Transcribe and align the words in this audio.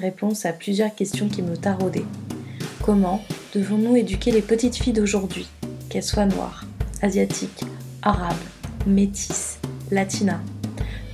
Réponse 0.00 0.46
à 0.46 0.54
plusieurs 0.54 0.94
questions 0.94 1.28
qui 1.28 1.42
me 1.42 1.58
taraudaient. 1.58 2.06
Comment 2.82 3.22
devons-nous 3.54 3.96
éduquer 3.96 4.30
les 4.30 4.40
petites 4.40 4.76
filles 4.76 4.94
d'aujourd'hui, 4.94 5.46
qu'elles 5.90 6.02
soient 6.02 6.24
noires, 6.24 6.64
asiatiques, 7.02 7.64
arabes, 8.00 8.32
métisses, 8.86 9.58
latinas, 9.90 10.40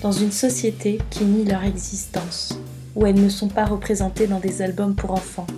dans 0.03 0.13
une 0.13 0.31
société 0.31 1.01
qui 1.11 1.25
nie 1.25 1.45
leur 1.45 1.65
existence, 1.65 2.61
où 2.95 3.07
elles 3.07 3.21
ne 3.21 3.29
sont 3.29 3.49
pas 3.49 3.65
représentées 3.65 4.29
dans 4.29 4.39
des 4.39 4.63
albums 4.63 4.95
pour 4.95 5.11
enfants? 5.11 5.49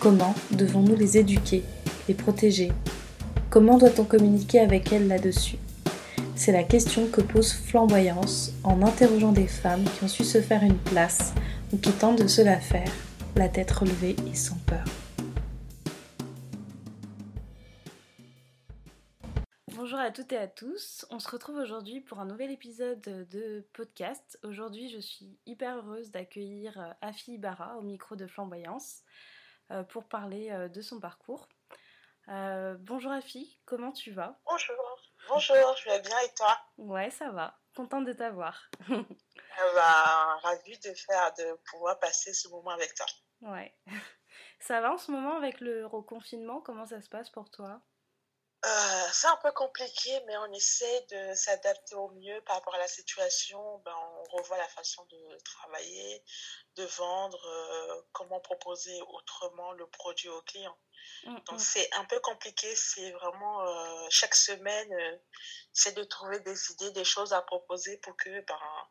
Comment 0.00 0.34
devons-nous 0.52 0.96
les 0.96 1.18
éduquer, 1.18 1.62
les 2.08 2.14
protéger? 2.14 2.72
Comment 3.50 3.76
doit-on 3.76 4.04
communiquer 4.04 4.60
avec 4.60 4.94
elles 4.94 5.08
là-dessus? 5.08 5.58
C'est 6.34 6.52
la 6.52 6.62
question 6.62 7.06
que 7.12 7.20
pose 7.20 7.52
Flamboyance 7.52 8.52
en 8.64 8.80
interrogeant 8.80 9.32
des 9.32 9.46
femmes 9.46 9.84
qui 9.84 10.04
ont 10.04 10.08
su 10.08 10.24
se 10.24 10.40
faire 10.40 10.62
une 10.62 10.78
place 10.78 11.34
ou 11.76 11.78
qui 11.78 11.92
tentent 11.92 12.22
de 12.22 12.26
se 12.26 12.40
la 12.40 12.58
faire, 12.58 12.90
la 13.34 13.50
tête 13.50 13.70
relevée 13.70 14.16
et 14.26 14.34
sans 14.34 14.56
peur. 14.60 14.84
Bonjour 19.74 19.98
à 19.98 20.10
toutes 20.10 20.32
et 20.32 20.38
à 20.38 20.48
tous, 20.48 21.04
on 21.10 21.18
se 21.18 21.28
retrouve 21.28 21.56
aujourd'hui 21.56 22.00
pour 22.00 22.18
un 22.18 22.24
nouvel 22.24 22.50
épisode 22.50 23.02
de 23.02 23.68
podcast. 23.74 24.38
Aujourd'hui 24.42 24.88
je 24.88 24.98
suis 24.98 25.38
hyper 25.44 25.76
heureuse 25.76 26.10
d'accueillir 26.10 26.80
euh, 26.80 26.92
Afi 27.02 27.34
Ibarra 27.34 27.76
au 27.76 27.82
micro 27.82 28.16
de 28.16 28.26
Flamboyance 28.26 29.02
euh, 29.70 29.82
pour 29.82 30.04
parler 30.04 30.48
euh, 30.52 30.68
de 30.68 30.80
son 30.80 30.98
parcours. 30.98 31.46
bonjour 32.26 33.12
Afi, 33.12 33.60
comment 33.66 33.92
tu 33.92 34.12
vas? 34.12 34.40
Bonjour, 34.46 34.76
bonjour, 35.28 35.76
je 35.84 35.90
vais 35.90 36.00
bien 36.00 36.18
et 36.24 36.34
toi? 36.34 36.56
Ouais 36.78 37.10
ça 37.10 37.30
va, 37.30 37.58
contente 37.74 38.06
de 38.06 38.14
t'avoir. 38.14 38.70
bah, 39.74 40.38
ravie 40.42 40.78
de 40.78 40.94
faire, 40.94 41.32
de 41.34 41.58
pouvoir 41.70 41.98
passer 41.98 42.32
ce 42.34 42.48
moment 42.48 42.70
avec 42.70 42.94
toi. 42.94 43.06
Ouais. 43.42 43.74
Ça 44.60 44.80
va 44.80 44.92
en 44.92 44.98
ce 44.98 45.10
moment 45.10 45.36
avec 45.36 45.60
le 45.60 45.86
reconfinement? 45.86 46.60
Comment 46.60 46.86
ça 46.86 47.00
se 47.00 47.08
passe 47.08 47.30
pour 47.30 47.50
toi? 47.50 47.80
Euh, 48.64 49.08
c'est 49.12 49.28
un 49.28 49.36
peu 49.36 49.52
compliqué, 49.52 50.18
mais 50.26 50.36
on 50.38 50.52
essaie 50.52 51.06
de 51.10 51.34
s'adapter 51.34 51.94
au 51.94 52.08
mieux 52.10 52.40
par 52.42 52.56
rapport 52.56 52.74
à 52.74 52.78
la 52.78 52.88
situation. 52.88 53.78
Ben, 53.84 53.94
on 53.94 54.36
revoit 54.36 54.56
la 54.56 54.66
façon 54.68 55.04
de 55.04 55.38
travailler, 55.44 56.24
de 56.74 56.84
vendre, 56.84 57.46
euh, 57.46 58.02
comment 58.12 58.40
proposer 58.40 58.98
autrement 59.02 59.72
le 59.72 59.86
produit 59.86 60.28
au 60.30 60.40
client. 60.42 60.76
Mmh, 61.24 61.34
Donc 61.46 61.52
mmh. 61.52 61.58
c'est 61.58 61.94
un 61.94 62.04
peu 62.06 62.18
compliqué, 62.20 62.74
c'est 62.74 63.12
vraiment 63.12 63.62
euh, 63.62 64.06
chaque 64.10 64.34
semaine, 64.34 65.20
c'est 65.72 65.94
de 65.94 66.02
trouver 66.02 66.40
des 66.40 66.72
idées, 66.72 66.90
des 66.90 67.04
choses 67.04 67.32
à 67.32 67.42
proposer 67.42 67.98
pour 67.98 68.16
que 68.16 68.40
ben, 68.40 68.88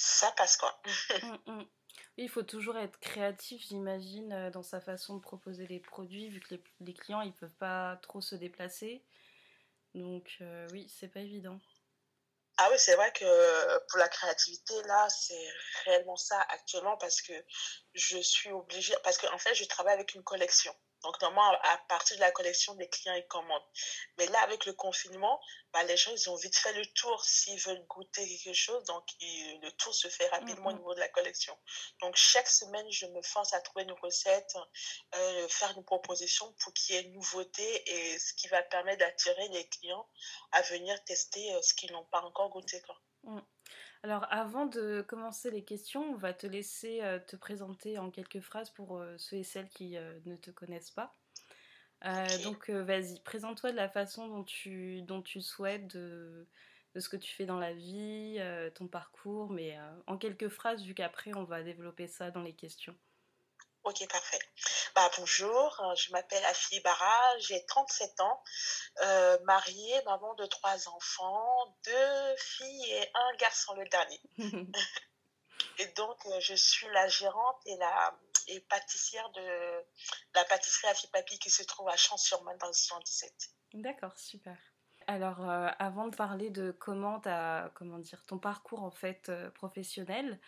ça 0.00 0.32
passe 0.32 0.56
quoi. 0.56 0.80
Mmh, 1.46 1.64
il 2.16 2.28
faut 2.28 2.42
toujours 2.42 2.76
être 2.78 2.98
créatif, 3.00 3.62
j'imagine, 3.68 4.32
euh, 4.32 4.50
dans 4.50 4.62
sa 4.62 4.80
façon 4.80 5.16
de 5.16 5.20
proposer 5.20 5.66
les 5.66 5.80
produits, 5.80 6.28
vu 6.28 6.40
que 6.40 6.54
les, 6.80 6.94
clients, 6.94 7.20
ils 7.20 7.34
peuvent 7.34 7.56
pas 7.58 7.98
trop 8.02 8.20
se 8.20 8.34
déplacer. 8.34 9.04
Donc 9.94 10.36
euh, 10.40 10.66
oui, 10.72 10.88
c'est 10.88 11.08
pas 11.08 11.20
évident. 11.20 11.58
Ah 12.56 12.68
oui, 12.70 12.78
c'est 12.78 12.94
vrai 12.94 13.12
que 13.12 13.86
pour 13.88 13.98
la 13.98 14.08
créativité, 14.08 14.74
là, 14.84 15.08
c'est 15.08 15.48
réellement 15.84 16.16
ça 16.16 16.40
actuellement 16.48 16.96
parce 16.98 17.22
que 17.22 17.32
je 17.94 18.18
suis 18.18 18.52
obligée, 18.52 18.94
parce 19.02 19.18
qu'en 19.18 19.34
en 19.34 19.38
fait, 19.38 19.54
je 19.54 19.64
travaille 19.64 19.94
avec 19.94 20.14
une 20.14 20.22
collection. 20.22 20.74
Donc, 21.02 21.20
normalement, 21.22 21.58
à 21.62 21.78
partir 21.88 22.16
de 22.16 22.20
la 22.20 22.30
collection, 22.30 22.74
les 22.74 22.88
clients, 22.88 23.14
ils 23.14 23.26
commandent. 23.26 23.66
Mais 24.18 24.26
là, 24.26 24.40
avec 24.42 24.66
le 24.66 24.72
confinement, 24.74 25.40
bah, 25.72 25.82
les 25.84 25.96
gens, 25.96 26.10
ils 26.12 26.30
ont 26.30 26.36
vite 26.36 26.56
fait 26.56 26.72
le 26.72 26.84
tour 26.86 27.24
s'ils 27.24 27.58
veulent 27.60 27.84
goûter 27.86 28.26
quelque 28.26 28.54
chose. 28.54 28.84
Donc, 28.84 29.04
le 29.20 29.70
tour 29.70 29.94
se 29.94 30.08
fait 30.08 30.28
rapidement 30.28 30.70
au 30.70 30.72
niveau 30.72 30.94
de 30.94 31.00
la 31.00 31.08
collection. 31.08 31.56
Donc, 32.00 32.16
chaque 32.16 32.48
semaine, 32.48 32.86
je 32.90 33.06
me 33.06 33.22
force 33.22 33.52
à 33.52 33.60
trouver 33.60 33.84
une 33.84 33.92
recette, 33.92 34.54
euh, 35.14 35.48
faire 35.48 35.72
une 35.76 35.84
proposition 35.84 36.52
pour 36.60 36.72
qu'il 36.74 36.94
y 36.94 36.98
ait 36.98 37.02
une 37.02 37.12
nouveauté 37.12 37.90
et 37.90 38.18
ce 38.18 38.34
qui 38.34 38.48
va 38.48 38.62
permettre 38.62 38.98
d'attirer 38.98 39.48
les 39.48 39.68
clients 39.68 40.08
à 40.52 40.62
venir 40.62 41.02
tester 41.04 41.54
euh, 41.54 41.62
ce 41.62 41.74
qu'ils 41.74 41.92
n'ont 41.92 42.04
pas 42.06 42.20
encore 42.22 42.50
goûté. 42.50 42.80
Quoi. 42.82 42.96
Alors 44.02 44.26
avant 44.30 44.64
de 44.64 45.02
commencer 45.06 45.50
les 45.50 45.62
questions, 45.62 46.02
on 46.12 46.16
va 46.16 46.32
te 46.32 46.46
laisser 46.46 47.02
euh, 47.02 47.18
te 47.18 47.36
présenter 47.36 47.98
en 47.98 48.10
quelques 48.10 48.40
phrases 48.40 48.70
pour 48.70 48.96
euh, 48.96 49.14
ceux 49.18 49.36
et 49.36 49.44
celles 49.44 49.68
qui 49.68 49.98
euh, 49.98 50.18
ne 50.24 50.36
te 50.36 50.50
connaissent 50.50 50.90
pas. 50.90 51.14
Donc 52.44 52.70
vas-y, 52.70 53.20
présente-toi 53.20 53.72
de 53.72 53.76
la 53.76 53.90
façon 53.90 54.26
dont 54.26 54.42
tu, 54.42 55.02
dont 55.02 55.20
tu 55.20 55.42
souhaites, 55.42 55.86
de, 55.88 56.46
de, 56.94 57.00
ce 57.00 57.10
que 57.10 57.18
tu 57.18 57.30
fais 57.30 57.44
dans 57.44 57.58
la 57.58 57.74
vie, 57.74 58.40
ton 58.74 58.86
parcours, 58.86 59.50
mais 59.50 59.76
en 60.06 60.16
quelques 60.16 60.48
phrases, 60.48 60.82
vu 60.82 60.94
qu'après 60.94 61.34
on 61.36 61.44
va 61.44 61.62
développer 61.62 62.06
ça 62.06 62.30
dans 62.30 62.40
les 62.40 62.54
questions. 62.54 62.96
Ok, 63.84 64.08
parfait. 64.10 64.38
Bah, 64.94 65.08
bonjour, 65.18 65.80
euh, 65.80 65.94
je 65.94 66.10
m'appelle 66.10 66.44
Afi 66.46 66.80
Barra, 66.80 67.38
j'ai 67.38 67.64
37 67.66 68.20
ans, 68.20 68.42
euh, 69.02 69.38
mariée, 69.44 70.02
maman 70.04 70.34
de 70.34 70.46
trois 70.46 70.88
enfants, 70.88 71.76
deux 71.84 72.36
filles 72.36 72.90
et 72.90 73.08
un 73.14 73.36
garçon, 73.36 73.74
le 73.74 73.88
dernier. 73.88 74.20
et 75.78 75.86
donc, 75.96 76.16
euh, 76.26 76.40
je 76.40 76.54
suis 76.54 76.88
la 76.88 77.06
gérante 77.08 77.60
et 77.66 77.76
la 77.76 78.18
et 78.48 78.58
pâtissière 78.60 79.30
de 79.30 79.84
la 80.34 80.44
pâtisserie 80.44 80.88
Afi 80.88 81.06
Papi 81.08 81.38
qui 81.38 81.50
se 81.50 81.62
trouve 81.62 81.88
à 81.88 81.96
Champs-sur-Marne 81.96 82.58
dans 82.58 82.66
le 82.66 82.72
77. 82.72 83.32
D'accord, 83.74 84.18
super. 84.18 84.56
Alors, 85.06 85.38
avant 85.78 86.08
de 86.08 86.16
parler 86.16 86.50
de 86.50 86.72
comment, 86.72 87.20
as, 87.26 87.70
comment 87.74 87.98
dire, 87.98 88.24
ton 88.26 88.38
parcours 88.38 88.82
en 88.82 88.90
fait 88.90 89.30
professionnel, 89.54 90.40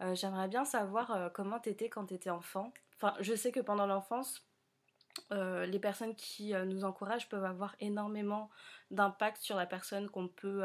j'aimerais 0.00 0.48
bien 0.48 0.66
savoir 0.66 1.30
comment 1.32 1.60
tu 1.60 1.70
étais 1.70 1.88
quand 1.88 2.06
tu 2.06 2.14
étais 2.14 2.30
enfant? 2.30 2.72
Enfin, 2.96 3.14
je 3.20 3.34
sais 3.34 3.52
que 3.52 3.60
pendant 3.60 3.86
l'enfance, 3.86 4.42
euh, 5.32 5.66
les 5.66 5.78
personnes 5.78 6.14
qui 6.14 6.52
nous 6.52 6.84
encouragent 6.84 7.28
peuvent 7.28 7.44
avoir 7.44 7.76
énormément 7.80 8.50
d'impact 8.90 9.42
sur 9.42 9.56
la 9.56 9.66
personne 9.66 10.10
qu'on 10.10 10.28
peut 10.28 10.62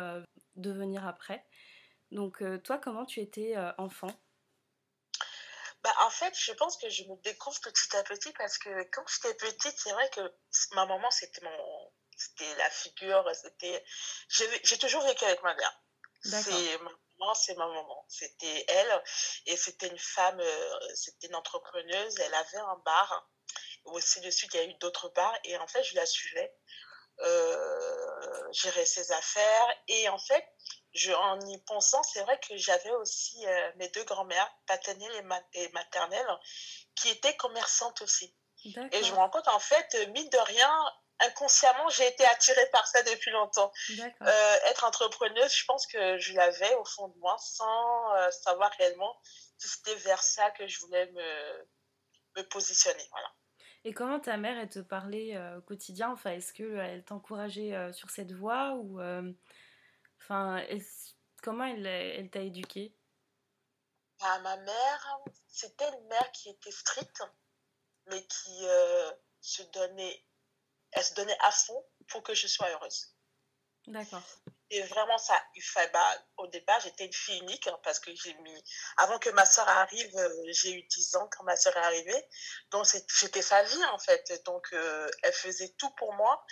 devenir 0.55 1.07
après. 1.07 1.45
Donc, 2.11 2.43
toi, 2.63 2.77
comment 2.77 3.05
tu 3.05 3.19
étais 3.21 3.55
enfant? 3.77 4.11
Bah, 5.83 5.93
en 6.01 6.09
fait, 6.09 6.37
je 6.37 6.51
pense 6.53 6.77
que 6.77 6.89
je 6.89 7.03
me 7.05 7.15
découvre 7.23 7.59
petit 7.61 7.95
à 7.95 8.03
petit 8.03 8.31
parce 8.33 8.57
que 8.57 8.83
quand 8.91 9.03
j'étais 9.07 9.33
petite, 9.33 9.77
c'est 9.77 9.91
vrai 9.91 10.09
que 10.11 10.21
ma 10.75 10.85
maman, 10.85 11.09
c'était 11.09 11.43
mon, 11.43 11.91
c'était 12.15 12.55
la 12.57 12.69
figure, 12.69 13.25
c'était, 13.33 13.83
j'ai 14.63 14.77
toujours 14.77 15.03
vécu 15.03 15.23
avec 15.25 15.41
ma 15.41 15.55
mère. 15.55 15.83
C'est 16.23 16.79
c'est 17.35 17.55
ma 17.55 17.67
maman. 17.67 18.05
C'était 18.07 18.65
elle. 18.67 19.03
Et 19.45 19.57
c'était 19.57 19.87
une 19.87 19.99
femme, 19.99 20.39
euh, 20.39 20.79
c'était 20.95 21.27
une 21.27 21.35
entrepreneuse. 21.35 22.19
Elle 22.19 22.33
avait 22.33 22.57
un 22.57 22.81
bar. 22.85 23.29
Aussi 23.85 24.21
dessus, 24.21 24.47
il 24.53 24.57
y 24.57 24.59
a 24.59 24.65
eu 24.65 24.73
d'autres 24.75 25.09
bars. 25.09 25.35
Et 25.43 25.57
en 25.57 25.67
fait, 25.67 25.83
je 25.83 25.95
la 25.95 26.05
suivais. 26.05 26.53
Euh, 27.19 28.51
gérer 28.51 28.85
ses 28.85 29.11
affaires. 29.11 29.67
Et 29.87 30.09
en 30.09 30.17
fait, 30.17 30.45
je, 30.93 31.11
en 31.11 31.39
y 31.41 31.57
pensant, 31.63 32.01
c'est 32.03 32.21
vrai 32.23 32.39
que 32.39 32.57
j'avais 32.57 32.91
aussi 32.91 33.45
euh, 33.45 33.71
mes 33.75 33.87
deux 33.89 34.03
grand-mères, 34.03 34.51
paternelle 34.65 35.11
et, 35.53 35.69
maternelle, 35.69 36.39
qui 36.95 37.09
étaient 37.09 37.35
commerçantes 37.37 38.01
aussi. 38.01 38.35
Et 38.63 39.03
je 39.03 39.11
me 39.11 39.17
rends 39.17 39.29
compte, 39.29 39.47
en 39.47 39.59
fait, 39.59 39.95
mine 40.09 40.29
de 40.29 40.37
rien, 40.37 40.93
inconsciemment, 41.21 41.89
j'ai 41.89 42.07
été 42.07 42.25
attirée 42.25 42.67
par 42.71 42.85
ça 42.87 43.01
depuis 43.03 43.31
longtemps. 43.31 43.71
Euh, 43.99 44.55
être 44.69 44.83
entrepreneuse, 44.83 45.55
je 45.55 45.65
pense 45.65 45.87
que 45.87 46.17
je 46.17 46.33
l'avais 46.33 46.75
au 46.75 46.85
fond 46.85 47.07
de 47.09 47.17
moi 47.19 47.35
sans 47.39 48.15
euh, 48.15 48.31
savoir 48.31 48.71
réellement 48.77 49.13
que 49.61 49.67
c'était 49.67 49.95
vers 49.95 50.21
ça 50.21 50.51
que 50.51 50.67
je 50.67 50.79
voulais 50.79 51.07
me, 51.11 51.67
me 52.37 52.43
positionner. 52.49 53.07
Voilà. 53.11 53.27
Et 53.83 53.93
comment 53.93 54.19
ta 54.19 54.37
mère, 54.37 54.57
elle 54.57 54.69
te 54.69 54.79
parlait 54.79 55.35
euh, 55.35 55.57
au 55.57 55.61
quotidien? 55.61 56.11
Enfin, 56.11 56.31
Est-ce 56.31 56.53
qu'elle 56.53 57.03
t'encourageait 57.03 57.91
sur 57.93 58.09
cette 58.09 58.31
voie 58.31 58.73
ou, 58.75 58.99
enfin, 60.21 60.63
Comment 61.43 61.65
elle, 61.65 61.87
elle 61.87 62.29
t'a 62.29 62.41
éduquée? 62.41 62.95
Bah, 64.19 64.39
Ma 64.39 64.57
mère, 64.57 65.19
c'était 65.47 65.89
une 65.89 66.07
mère 66.07 66.31
qui 66.31 66.49
était 66.49 66.71
stricte, 66.71 67.23
mais 68.07 68.23
qui 68.27 68.67
se 69.41 69.63
donnait 69.63 70.23
elle 70.91 71.03
se 71.03 71.13
donnait 71.13 71.37
à 71.41 71.51
fond 71.51 71.85
pour 72.07 72.23
que 72.23 72.33
je 72.33 72.47
sois 72.47 72.69
heureuse. 72.69 73.15
D'accord. 73.87 74.23
Et 74.69 74.81
vraiment, 74.83 75.17
ça, 75.17 75.37
il 75.55 75.63
bah, 75.91 76.25
au 76.37 76.47
départ, 76.47 76.79
j'étais 76.79 77.05
une 77.05 77.13
fille 77.13 77.39
unique 77.39 77.67
hein, 77.67 77.77
parce 77.83 77.99
que 77.99 78.13
j'ai 78.15 78.33
mis, 78.35 78.63
avant 78.97 79.19
que 79.19 79.29
ma 79.31 79.45
soeur 79.45 79.67
arrive, 79.67 80.15
euh, 80.15 80.43
j'ai 80.49 80.71
eu 80.71 80.83
10 80.83 81.15
ans 81.15 81.27
quand 81.31 81.43
ma 81.43 81.57
soeur 81.57 81.75
est 81.75 81.81
arrivée. 81.81 82.29
Donc, 82.69 82.85
j'étais 83.19 83.41
sa 83.41 83.63
vie, 83.63 83.85
en 83.85 83.99
fait. 83.99 84.41
Donc, 84.45 84.67
euh, 84.71 85.09
elle 85.23 85.33
faisait 85.33 85.73
tout 85.77 85.89
pour 85.95 86.13
moi 86.13 86.45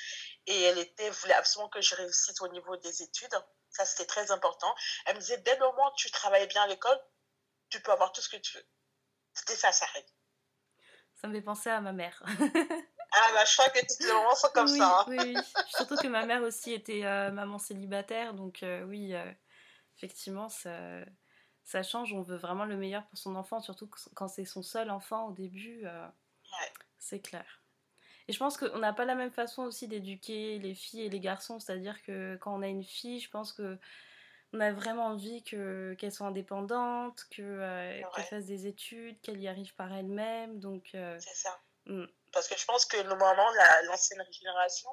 et 0.48 0.64
elle 0.64 0.80
était, 0.80 1.10
voulait 1.12 1.36
absolument 1.36 1.70
que 1.70 1.82
je 1.82 1.96
réussisse 1.96 2.42
au 2.42 2.48
niveau 2.50 2.76
des 2.78 3.04
études. 3.04 3.36
Ça, 3.70 3.86
c'était 3.86 4.08
très 4.08 4.32
important. 4.32 4.74
Elle 5.06 5.16
me 5.16 5.22
disait, 5.22 5.38
dès 5.38 5.54
le 5.54 5.62
moment 5.62 5.88
où 5.88 5.96
tu 5.96 6.12
travailles 6.12 6.48
bien 6.48 6.64
à 6.64 6.68
l'école, 6.68 7.00
tu 7.70 7.80
peux 7.82 7.92
avoir 7.92 8.12
tout 8.12 8.22
ce 8.22 8.30
que 8.30 8.38
tu 8.38 8.58
veux. 8.58 8.68
C'était 9.34 9.56
ça, 9.56 9.72
sa 9.72 9.86
règle. 9.86 10.10
Ça 11.22 11.28
me 11.28 11.36
fait 11.36 11.42
penser 11.42 11.70
à 11.70 11.80
ma 11.80 11.94
mère. 11.94 12.22
Ah 13.12 13.30
bah 13.34 13.44
je 13.46 13.54
crois 13.54 13.70
que 13.70 13.80
toutes 13.80 14.00
les 14.00 14.14
mamans 14.14 14.36
sont 14.36 14.50
comme 14.54 14.68
ça. 14.68 15.00
Hein. 15.00 15.06
Oui, 15.08 15.18
oui. 15.20 15.36
Surtout 15.70 15.96
que 15.96 16.08
ma 16.08 16.26
mère 16.26 16.44
aussi 16.44 16.74
était 16.74 17.06
euh, 17.06 17.32
maman 17.32 17.58
célibataire, 17.58 18.34
donc 18.34 18.62
euh, 18.64 18.84
oui, 18.84 19.14
euh, 19.14 19.32
effectivement, 19.98 20.50
ça, 20.50 20.78
ça 21.64 21.84
change. 21.84 22.14
On 22.14 22.22
veut 22.22 22.38
vraiment 22.38 22.66
le 22.66 22.78
meilleur 22.78 23.06
pour 23.08 23.18
son 23.18 23.36
enfant, 23.36 23.62
surtout 23.62 23.90
quand 24.14 24.28
c'est 24.28 24.46
son 24.46 24.62
seul 24.62 24.92
enfant 24.92 25.28
au 25.28 25.32
début. 25.32 25.86
C'est 26.98 27.20
clair. 27.20 27.46
Et 28.28 28.34
je 28.34 28.38
pense 28.38 28.58
qu'on 28.58 28.78
n'a 28.78 28.94
pas 28.94 29.06
la 29.06 29.16
même 29.16 29.32
façon 29.32 29.64
aussi 29.64 29.88
d'éduquer 29.88 30.60
les 30.60 30.76
filles 30.76 31.02
et 31.02 31.10
les 31.10 31.20
garçons. 31.20 31.60
C'est-à-dire 31.60 32.00
que 32.04 32.38
quand 32.42 32.56
on 32.56 32.62
a 32.62 32.68
une 32.68 32.84
fille, 32.84 33.20
je 33.20 33.30
pense 33.30 33.54
que 33.54 33.80
on 34.54 34.60
a 34.60 34.72
vraiment 34.72 35.08
envie 35.08 35.44
que, 35.44 35.96
qu'elle 36.00 36.12
soit 36.12 36.28
indépendante, 36.28 37.26
que, 37.32 37.42
euh, 37.42 38.02
qu'elle 38.16 38.26
fasse 38.26 38.46
des 38.46 38.68
études, 38.68 39.20
qu'elle 39.22 39.40
y 39.40 39.48
arrive 39.48 39.74
par 39.76 39.94
elle-même. 39.94 40.60
Donc, 40.60 40.90
C'est 40.94 41.36
ça. 41.36 41.60
Hmm. 41.86 42.06
Parce 42.32 42.48
que 42.48 42.58
je 42.58 42.66
pense 42.66 42.86
que 42.86 42.98
nos 43.04 43.16
mamans, 43.16 43.52
l'ancienne 43.86 44.24
génération, 44.32 44.90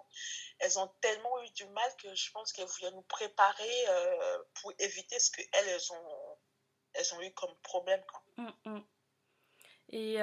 elles 0.58 0.78
ont 0.78 0.88
tellement 1.00 1.42
eu 1.42 1.50
du 1.50 1.66
mal 1.66 1.96
que 1.96 2.14
je 2.14 2.30
pense 2.32 2.52
qu'elles 2.52 2.66
voulaient 2.66 2.92
nous 2.92 3.02
préparer 3.02 3.88
euh, 3.88 4.38
pour 4.54 4.72
éviter 4.78 5.18
ce 5.18 5.30
qu'elles, 5.30 5.68
elles 5.68 5.92
ont, 5.92 6.38
elles 6.94 7.14
ont 7.14 7.20
eu 7.20 7.32
comme 7.34 7.54
problème. 7.58 8.02
Hmm, 8.38 8.50
hmm. 8.64 8.84
Et 9.90 10.16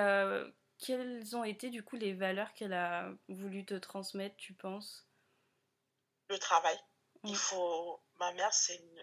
quelles 0.80 1.36
ont 1.36 1.44
été 1.44 1.70
du 1.70 1.84
coup 1.84 1.96
les 1.96 2.14
valeurs 2.14 2.54
qu'elle 2.54 2.74
a 2.74 3.10
voulu 3.30 3.66
te 3.66 3.76
transmettre, 3.76 4.36
tu 4.38 4.54
penses? 4.54 5.08
Le 6.30 6.40
travail. 6.40 6.80
Il 7.24 7.38
faut. 7.38 8.02
Ma 8.20 8.34
mère, 8.34 8.54
c'est 8.54 8.76
une. 8.76 9.02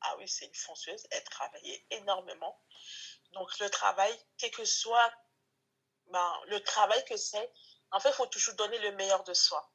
Ah 0.00 0.16
oui, 0.16 0.28
c'est 0.28 0.46
une 0.46 0.54
fonceuse. 0.54 1.06
Elle 1.10 1.24
travaillait 1.24 1.84
énormément. 1.90 2.58
Donc 3.32 3.58
le 3.58 3.68
travail, 3.68 4.12
quel 4.38 4.50
que 4.50 4.64
soit 4.64 5.12
ben, 6.10 6.40
le 6.46 6.60
travail 6.62 7.04
que 7.04 7.16
c'est, 7.16 7.52
en 7.92 8.00
fait, 8.00 8.10
il 8.10 8.14
faut 8.14 8.26
toujours 8.26 8.54
donner 8.54 8.78
le 8.78 8.92
meilleur 8.92 9.24
de 9.24 9.34
soi. 9.34 9.70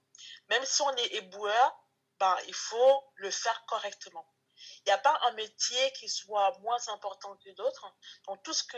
Même 0.50 0.66
si 0.66 0.82
on 0.82 0.96
est 0.96 1.14
éboueur, 1.16 1.80
ben, 2.20 2.38
il 2.48 2.54
faut 2.54 3.04
le 3.16 3.32
faire 3.32 3.66
correctement. 3.66 4.26
Il 4.86 4.90
n'y 4.90 4.94
a 4.94 4.98
pas 4.98 5.20
un 5.24 5.32
métier 5.32 5.92
qui 5.94 6.08
soit 6.08 6.58
moins 6.60 6.88
important 6.90 7.36
que 7.38 7.50
d'autres. 7.52 7.94
Donc, 8.28 8.42
tout 8.44 8.54
ce 8.54 8.64
que, 8.64 8.78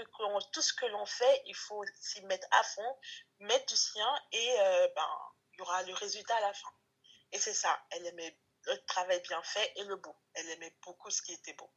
tout 0.51 0.61
ce 0.61 0.73
que 0.73 0.85
l'on 0.87 1.05
fait, 1.05 1.43
il 1.45 1.55
faut 1.55 1.83
s'y 2.01 2.21
mettre 2.23 2.47
à 2.51 2.63
fond, 2.63 2.99
mettre 3.39 3.65
du 3.67 3.75
sien 3.75 4.21
et 4.31 4.59
euh, 4.59 4.87
ben, 4.95 5.19
il 5.53 5.59
y 5.59 5.61
aura 5.61 5.83
le 5.83 5.93
résultat 5.93 6.35
à 6.35 6.41
la 6.41 6.53
fin. 6.53 6.71
Et 7.31 7.39
c'est 7.39 7.53
ça. 7.53 7.79
Elle 7.91 8.05
aimait 8.07 8.37
le 8.63 8.85
travail 8.85 9.21
bien 9.21 9.41
fait 9.43 9.71
et 9.75 9.83
le 9.83 9.95
beau. 9.97 10.15
Elle 10.33 10.49
aimait 10.49 10.75
beaucoup 10.83 11.11
ce 11.11 11.21
qui 11.21 11.33
était 11.33 11.53
beau. 11.53 11.71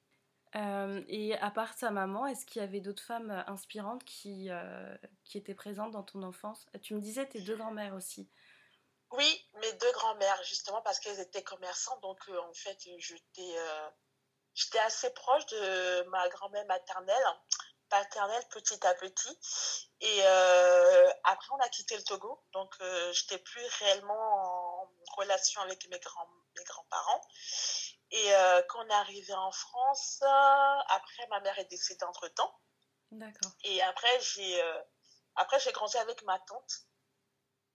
Euh, 0.56 1.02
et 1.08 1.36
à 1.38 1.50
part 1.50 1.74
sa 1.74 1.90
maman, 1.90 2.26
est-ce 2.26 2.44
qu'il 2.44 2.60
y 2.60 2.64
avait 2.64 2.80
d'autres 2.80 3.02
femmes 3.02 3.44
inspirantes 3.46 4.04
qui, 4.04 4.48
euh, 4.50 4.96
qui 5.24 5.38
étaient 5.38 5.54
présentes 5.54 5.92
dans 5.92 6.02
ton 6.02 6.22
enfance? 6.22 6.66
Tu 6.82 6.94
me 6.94 7.00
disais 7.00 7.26
tes 7.26 7.40
deux 7.40 7.56
grand-mères 7.56 7.94
aussi. 7.94 8.28
Oui, 9.12 9.46
mes 9.60 9.72
deux 9.74 9.92
grand-mères, 9.92 10.42
justement, 10.44 10.82
parce 10.82 11.00
qu'elles 11.00 11.20
étaient 11.20 11.42
commerçantes. 11.42 12.00
Donc, 12.02 12.18
en 12.28 12.52
fait, 12.54 12.78
j'étais 14.54 14.78
assez 14.78 15.10
proche 15.10 15.46
de 15.46 16.02
ma 16.10 16.28
grand-mère 16.28 16.66
maternelle, 16.66 17.24
paternelle 17.88 18.44
petit 18.50 18.86
à 18.86 18.94
petit. 18.94 19.38
Et 20.00 20.20
euh, 20.22 21.10
après, 21.24 21.48
on 21.52 21.58
a 21.58 21.68
quitté 21.68 21.96
le 21.96 22.02
Togo, 22.04 22.42
donc 22.52 22.74
euh, 22.80 23.12
j'étais 23.12 23.38
plus 23.38 23.66
réellement 23.80 24.14
en 24.82 24.90
relation 25.18 25.60
avec 25.60 25.86
mes 25.90 25.98
grands 25.98 26.28
mes 26.56 26.64
grands-parents. 26.64 27.20
Et 28.10 28.34
euh, 28.34 28.62
quand 28.68 28.84
on 28.84 28.88
est 28.88 28.92
arrivé 28.94 29.32
en 29.34 29.52
France, 29.52 30.22
après 30.22 31.26
ma 31.28 31.40
mère 31.40 31.58
est 31.58 31.70
décédée 31.70 32.04
entre 32.04 32.28
temps. 32.28 32.54
D'accord. 33.10 33.52
Et 33.64 33.82
après 33.82 34.20
j'ai 34.20 34.62
après 35.36 35.58
j'ai 35.60 35.72
grandi 35.72 35.96
avec 35.96 36.22
ma 36.22 36.38
tante 36.40 36.86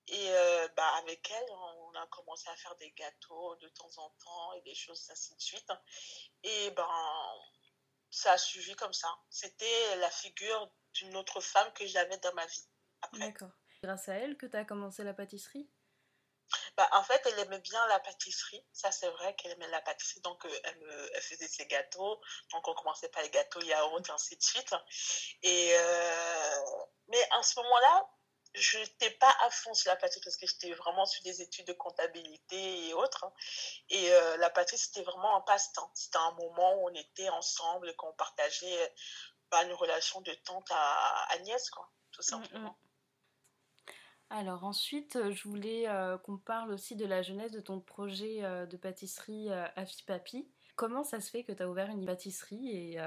et 0.07 0.29
euh, 0.29 0.67
bah, 0.77 0.87
avec 0.99 1.31
elle, 1.31 1.51
on 1.51 1.95
a 1.95 2.05
commencé 2.07 2.47
à 2.49 2.55
faire 2.55 2.75
des 2.75 2.91
gâteaux 2.91 3.55
de 3.55 3.67
temps 3.69 3.89
en 3.97 4.09
temps 4.23 4.53
et 4.53 4.61
des 4.61 4.75
choses 4.75 5.09
ainsi 5.09 5.35
de 5.35 5.41
suite. 5.41 5.71
Et 6.43 6.71
ben, 6.71 6.87
ça 8.11 8.33
a 8.33 8.37
suivi 8.37 8.75
comme 8.75 8.93
ça. 8.93 9.07
C'était 9.29 9.95
la 9.97 10.09
figure 10.11 10.71
d'une 10.93 11.15
autre 11.15 11.41
femme 11.41 11.71
que 11.73 11.87
j'avais 11.87 12.17
dans 12.19 12.33
ma 12.33 12.45
vie. 12.45 12.67
D'accord. 13.13 13.51
Grâce 13.81 14.07
à 14.07 14.13
elle 14.13 14.37
que 14.37 14.45
tu 14.45 14.55
as 14.55 14.65
commencé 14.65 15.03
la 15.03 15.13
pâtisserie? 15.13 15.69
Bah, 16.77 16.89
en 16.91 17.03
fait, 17.03 17.21
elle 17.25 17.39
aimait 17.39 17.59
bien 17.59 17.85
la 17.87 17.99
pâtisserie. 17.99 18.63
Ça, 18.73 18.91
c'est 18.91 19.09
vrai 19.09 19.33
qu'elle 19.35 19.51
aimait 19.53 19.67
la 19.69 19.81
pâtisserie. 19.81 20.21
Donc, 20.21 20.45
euh, 20.45 20.59
elle, 20.65 20.77
me, 20.79 21.15
elle, 21.15 21.21
faisait 21.21 21.47
ses 21.47 21.65
gâteaux. 21.67 22.19
Donc, 22.51 22.67
on 22.67 22.73
commençait 22.73 23.09
par 23.09 23.23
les 23.23 23.29
gâteaux 23.29 23.61
yaourt 23.61 24.07
et 24.07 24.11
ainsi 24.11 24.35
de 24.35 24.43
suite. 24.43 24.75
Et, 25.41 25.73
euh, 25.73 26.61
mais 27.07 27.27
en 27.31 27.43
ce 27.43 27.57
moment-là, 27.61 28.09
je 28.53 28.77
n'étais 28.79 29.11
pas 29.11 29.33
à 29.41 29.49
fond 29.49 29.73
sur 29.73 29.89
la 29.89 29.95
patrie 29.95 30.19
parce 30.21 30.37
que 30.37 30.47
j'étais 30.47 30.73
vraiment 30.73 31.05
sur 31.05 31.23
des 31.23 31.41
études 31.41 31.67
de 31.67 31.73
comptabilité 31.73 32.87
et 32.87 32.93
autres. 32.93 33.23
Hein. 33.23 33.33
Et 33.89 34.11
euh, 34.11 34.37
la 34.37 34.49
patrie, 34.49 34.77
c'était 34.77 35.03
vraiment 35.03 35.37
un 35.37 35.41
passe-temps. 35.41 35.91
C'était 35.93 36.17
un 36.17 36.31
moment 36.31 36.75
où 36.75 36.89
on 36.89 36.93
était 36.93 37.29
ensemble 37.29 37.89
et 37.89 37.95
qu'on 37.95 38.13
partageait 38.13 38.93
bah, 39.49 39.63
une 39.63 39.73
relation 39.73 40.19
de 40.21 40.33
tante 40.33 40.67
à, 40.71 41.33
Agnès, 41.33 41.69
quoi, 41.69 41.89
tout 42.11 42.21
mm, 42.21 42.25
simplement. 42.25 42.71
Mm. 42.71 42.75
Alors 44.29 44.63
ensuite, 44.63 45.15
euh, 45.15 45.31
je 45.31 45.47
voulais 45.47 45.87
euh, 45.87 46.17
qu'on 46.17 46.37
parle 46.37 46.71
aussi 46.71 46.95
de 46.95 47.05
la 47.05 47.21
jeunesse 47.21 47.51
de 47.51 47.61
ton 47.61 47.79
projet 47.79 48.41
de 48.67 48.77
pâtisserie 48.77 49.49
Afipapi. 49.75 50.47
Comment 50.75 51.03
ça 51.03 51.21
se 51.21 51.29
fait 51.29 51.43
que 51.43 51.51
tu 51.51 51.63
as 51.63 51.69
ouvert 51.69 51.89
une 51.89 52.05
pâtisserie 52.05 52.69
et 52.69 52.99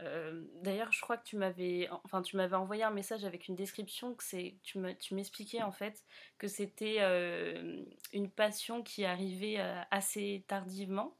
euh, 0.00 0.42
d'ailleurs, 0.54 0.90
je 0.92 1.00
crois 1.00 1.16
que 1.16 1.24
tu 1.24 1.36
m'avais, 1.36 1.88
enfin, 2.04 2.22
tu 2.22 2.36
m'avais 2.36 2.56
envoyé 2.56 2.82
un 2.82 2.90
message 2.90 3.24
avec 3.24 3.46
une 3.48 3.54
description 3.54 4.14
que 4.14 4.24
c'est, 4.24 4.56
tu 4.62 4.78
m'expliquais 5.14 5.62
en 5.62 5.70
fait 5.70 6.02
que 6.38 6.48
c'était 6.48 6.96
euh, 7.00 7.84
une 8.12 8.30
passion 8.30 8.82
qui 8.82 9.04
arrivait 9.04 9.60
euh, 9.60 9.80
assez 9.90 10.44
tardivement. 10.48 11.16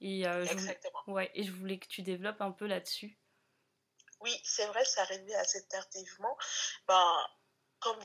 Et, 0.00 0.22
Exactement. 0.24 1.00
Je, 1.06 1.12
ouais, 1.12 1.30
et 1.34 1.42
je 1.42 1.52
voulais 1.52 1.78
que 1.78 1.88
tu 1.88 2.02
développes 2.02 2.42
un 2.42 2.52
peu 2.52 2.66
là-dessus. 2.66 3.18
Oui, 4.20 4.32
c'est 4.44 4.66
vrai, 4.66 4.84
ça 4.84 5.02
arrivait 5.02 5.34
assez 5.34 5.66
tardivement. 5.68 6.36
Ben, 6.86 7.16
comme 7.80 7.98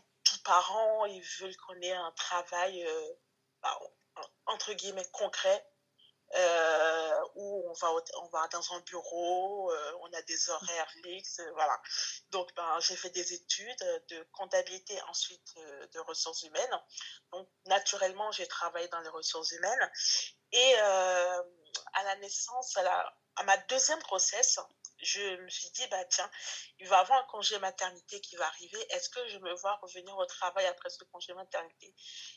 parents, 0.43 1.05
ils 1.05 1.23
veulent 1.39 1.55
qu'on 1.57 1.79
ait 1.81 1.91
un 1.91 2.11
travail 2.13 2.85
ben, 3.61 3.77
entre 4.45 4.73
guillemets 4.73 5.07
concret 5.11 5.65
euh, 6.35 7.21
où 7.35 7.69
on 7.69 7.73
va, 7.73 7.89
on 8.21 8.27
va 8.29 8.47
dans 8.49 8.73
un 8.73 8.79
bureau, 8.81 9.71
euh, 9.71 9.91
on 10.01 10.13
a 10.13 10.21
des 10.21 10.49
horaires 10.49 10.91
fixes, 11.03 11.39
euh, 11.39 11.51
voilà. 11.53 11.81
Donc, 12.29 12.53
ben, 12.55 12.79
j'ai 12.79 12.95
fait 12.95 13.09
des 13.09 13.33
études 13.33 14.03
de 14.09 14.25
comptabilité, 14.31 15.01
ensuite 15.09 15.53
euh, 15.57 15.87
de 15.87 15.99
ressources 15.99 16.43
humaines. 16.43 16.79
Donc, 17.33 17.49
naturellement, 17.65 18.31
j'ai 18.31 18.47
travaillé 18.47 18.87
dans 18.89 19.01
les 19.01 19.09
ressources 19.09 19.51
humaines. 19.51 19.91
Et 20.53 20.75
à 20.75 22.03
la 22.03 22.15
naissance, 22.17 22.75
à, 22.75 22.83
la, 22.83 23.17
à 23.35 23.43
ma 23.43 23.57
deuxième 23.57 23.99
grossesse, 23.99 24.59
je 25.01 25.35
me 25.41 25.49
suis 25.49 25.69
dit, 25.71 25.87
bah 25.87 26.03
tiens, 26.05 26.29
il 26.79 26.87
va 26.87 26.97
y 26.97 26.99
avoir 26.99 27.19
un 27.19 27.23
congé 27.25 27.57
maternité 27.59 28.21
qui 28.21 28.35
va 28.35 28.45
arriver. 28.45 28.79
Est-ce 28.91 29.09
que 29.09 29.27
je 29.29 29.37
me 29.39 29.53
vois 29.55 29.75
revenir 29.81 30.15
au 30.17 30.25
travail 30.25 30.65
après 30.67 30.89
ce 30.89 31.03
congé 31.05 31.33
maternité? 31.33 31.95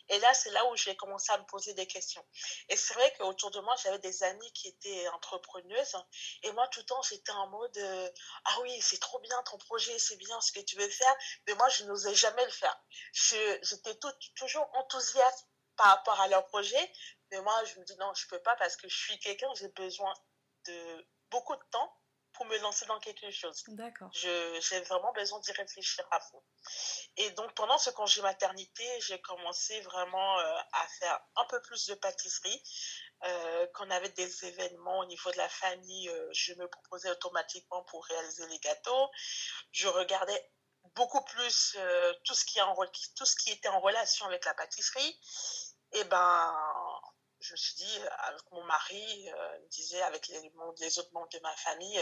Et 0.08 0.18
là, 0.20 0.32
c'est 0.34 0.50
là 0.50 0.64
où 0.70 0.76
j'ai 0.76 0.96
commencé 0.96 1.30
à 1.32 1.38
me 1.38 1.44
poser 1.44 1.74
des 1.74 1.86
questions. 1.86 2.24
Et 2.68 2.76
c'est 2.76 2.94
vrai 2.94 3.12
qu'autour 3.18 3.50
de 3.50 3.60
moi, 3.60 3.74
j'avais 3.82 3.98
des 3.98 4.22
amis 4.22 4.52
qui 4.52 4.68
étaient 4.68 5.08
entrepreneuses. 5.08 5.96
Et 6.42 6.52
moi, 6.52 6.66
tout 6.68 6.80
le 6.80 6.86
temps, 6.86 7.02
j'étais 7.02 7.32
en 7.32 7.48
mode, 7.48 7.76
euh, 7.76 8.10
ah 8.46 8.60
oui, 8.62 8.80
c'est 8.80 9.00
trop 9.00 9.18
bien 9.20 9.42
ton 9.42 9.58
projet, 9.58 9.98
c'est 9.98 10.16
bien 10.16 10.40
ce 10.40 10.52
que 10.52 10.60
tu 10.60 10.76
veux 10.76 10.88
faire. 10.88 11.14
Mais 11.46 11.54
moi, 11.54 11.68
je 11.68 11.84
n'osais 11.84 12.14
jamais 12.14 12.44
le 12.44 12.50
faire. 12.50 12.78
J'étais 13.12 13.98
toujours 14.36 14.68
enthousiaste 14.74 15.48
par 15.76 15.86
rapport 15.86 16.20
à 16.20 16.28
leur 16.28 16.46
projet. 16.46 16.92
Mais 17.30 17.40
moi, 17.42 17.64
je 17.64 17.78
me 17.78 17.84
dis, 17.84 17.96
non, 17.96 18.12
je 18.14 18.26
peux 18.28 18.40
pas 18.40 18.56
parce 18.56 18.76
que 18.76 18.88
je 18.88 18.96
suis 18.96 19.18
quelqu'un, 19.18 19.52
j'ai 19.54 19.68
besoin 19.68 20.14
de 20.66 21.06
beaucoup 21.30 21.56
de 21.56 21.64
temps 21.70 21.92
pour 22.34 22.46
me 22.46 22.58
lancer 22.58 22.84
dans 22.86 22.98
quelque 22.98 23.30
chose. 23.30 23.62
D'accord. 23.68 24.10
J'ai 24.12 24.80
vraiment 24.82 25.12
besoin 25.12 25.38
d'y 25.40 25.52
réfléchir 25.52 26.04
à 26.10 26.20
fond. 26.20 26.42
Et 27.16 27.30
donc, 27.30 27.54
pendant 27.54 27.78
ce 27.78 27.90
congé 27.90 28.20
maternité, 28.22 28.84
j'ai 29.00 29.20
commencé 29.20 29.80
vraiment 29.82 30.38
euh, 30.38 30.58
à 30.72 30.86
faire 30.98 31.20
un 31.36 31.44
peu 31.46 31.62
plus 31.62 31.86
de 31.86 31.94
pâtisserie. 31.94 32.62
Euh, 33.24 33.66
quand 33.72 33.86
on 33.86 33.90
avait 33.90 34.10
des 34.10 34.44
événements 34.44 34.98
au 34.98 35.04
niveau 35.06 35.30
de 35.30 35.38
la 35.38 35.48
famille, 35.48 36.08
euh, 36.08 36.28
je 36.32 36.52
me 36.54 36.68
proposais 36.68 37.10
automatiquement 37.10 37.82
pour 37.84 38.04
réaliser 38.04 38.46
les 38.48 38.58
gâteaux. 38.58 39.10
Je 39.70 39.86
regardais 39.86 40.50
beaucoup 40.96 41.22
plus 41.24 41.76
tout, 42.24 42.34
ce 42.34 42.44
qui 42.44 42.60
en, 42.60 42.74
tout 43.16 43.24
ce 43.24 43.36
qui 43.36 43.50
était 43.50 43.68
en 43.68 43.80
relation 43.80 44.26
avec 44.26 44.44
la 44.44 44.54
pâtisserie. 44.54 45.20
Et 45.92 46.04
ben, 46.04 46.52
je 47.44 47.52
me 47.52 47.56
suis 47.56 47.74
dit, 47.74 47.98
avec 48.26 48.50
mon 48.52 48.64
mari, 48.64 49.28
euh, 49.28 49.58
me 49.60 49.68
disait, 49.68 50.00
avec 50.02 50.28
les, 50.28 50.40
les, 50.80 50.98
autres 50.98 51.12
membres 51.12 51.28
de 51.28 51.40
ma 51.40 51.54
famille, 51.56 52.00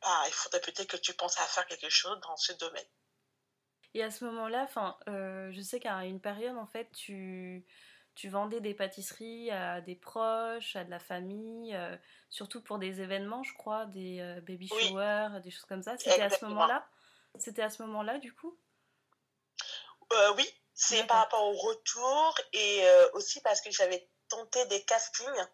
bah, 0.00 0.22
il 0.26 0.32
faudrait 0.32 0.60
peut-être 0.60 0.86
que 0.86 0.96
tu 0.96 1.12
penses 1.14 1.38
à 1.38 1.44
faire 1.44 1.66
quelque 1.66 1.90
chose 1.90 2.18
dans 2.20 2.36
ce 2.36 2.52
domaine. 2.54 2.86
Et 3.94 4.02
à 4.02 4.10
ce 4.10 4.24
moment-là, 4.24 4.68
euh, 5.08 5.50
je 5.52 5.60
sais 5.60 5.80
qu'à 5.80 6.04
une 6.04 6.20
période, 6.20 6.56
en 6.56 6.66
fait, 6.66 6.90
tu, 6.92 7.66
tu 8.14 8.28
vendais 8.28 8.60
des 8.60 8.74
pâtisseries 8.74 9.50
à 9.50 9.80
des 9.80 9.96
proches, 9.96 10.76
à 10.76 10.84
de 10.84 10.90
la 10.90 10.98
famille, 10.98 11.74
euh, 11.74 11.96
surtout 12.30 12.62
pour 12.62 12.78
des 12.78 13.00
événements, 13.00 13.42
je 13.42 13.54
crois, 13.54 13.86
des 13.86 14.20
euh, 14.20 14.40
baby 14.40 14.68
showers, 14.68 15.40
des 15.42 15.50
choses 15.50 15.64
comme 15.64 15.82
ça. 15.82 15.96
C'était 15.98 16.22
à 16.22 16.30
ce 16.30 16.44
moment-là? 16.44 16.86
C'était 17.38 17.62
à 17.62 17.70
ce 17.70 17.82
moment-là, 17.82 18.18
du 18.18 18.34
coup? 18.34 18.58
Oui, 20.36 20.50
c'est 20.72 21.06
par 21.06 21.18
rapport 21.18 21.44
au 21.44 21.52
retour 21.52 22.34
et 22.54 22.82
aussi 23.12 23.42
parce 23.42 23.60
que 23.60 23.70
j'avais 23.70 24.08
tenté 24.28 24.64
des 24.66 24.84
castings. 24.84 25.46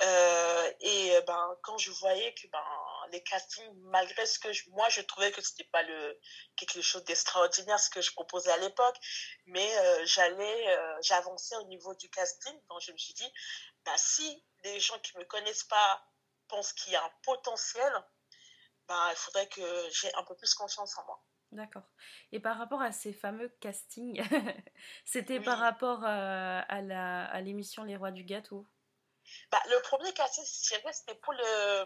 Euh, 0.00 0.72
et 0.80 1.20
ben, 1.26 1.58
quand 1.62 1.76
je 1.76 1.90
voyais 1.90 2.32
que 2.34 2.46
ben, 2.48 2.62
les 3.10 3.22
castings, 3.24 3.68
malgré 3.90 4.26
ce 4.26 4.38
que 4.38 4.48
moi 4.70 4.88
je 4.90 5.00
trouvais 5.00 5.32
que 5.32 5.40
c'était 5.42 5.68
pas 5.72 5.82
le 5.82 6.20
quelque 6.56 6.80
chose 6.80 7.02
d'extraordinaire 7.04 7.80
ce 7.80 7.90
que 7.90 8.00
je 8.00 8.12
proposais 8.12 8.52
à 8.52 8.58
l'époque, 8.58 8.96
mais 9.46 9.76
euh, 9.78 10.06
j'allais, 10.06 10.68
euh, 10.68 10.98
j'avançais 11.02 11.56
au 11.56 11.64
niveau 11.64 11.94
du 11.96 12.08
casting, 12.10 12.54
donc 12.68 12.80
je 12.80 12.92
me 12.92 12.98
suis 12.98 13.14
dit, 13.14 13.32
bah 13.84 13.96
si 13.96 14.44
les 14.62 14.78
gens 14.78 14.98
qui 15.00 15.16
me 15.18 15.24
connaissent 15.24 15.64
pas 15.64 16.04
pensent 16.46 16.72
qu'il 16.74 16.92
y 16.92 16.96
a 16.96 17.04
un 17.04 17.12
potentiel, 17.24 17.92
bah 18.86 19.08
il 19.10 19.16
faudrait 19.16 19.48
que 19.48 19.90
j'ai 19.90 20.14
un 20.14 20.22
peu 20.22 20.36
plus 20.36 20.54
confiance 20.54 20.96
en 20.96 21.04
moi. 21.06 21.20
D'accord. 21.52 21.88
Et 22.32 22.40
par 22.40 22.58
rapport 22.58 22.82
à 22.82 22.92
ces 22.92 23.12
fameux 23.12 23.48
castings, 23.60 24.22
c'était 25.04 25.40
par 25.40 25.58
rapport 25.58 26.04
à, 26.04 26.60
à 26.60 27.40
l'émission 27.40 27.84
Les 27.84 27.96
Rois 27.96 28.10
du 28.10 28.24
Gâteau? 28.24 28.66
Bah, 29.50 29.62
le 29.68 29.80
premier 29.82 30.12
casting, 30.12 30.44
c'était 30.44 31.14
pour 31.16 31.32
le, 31.32 31.84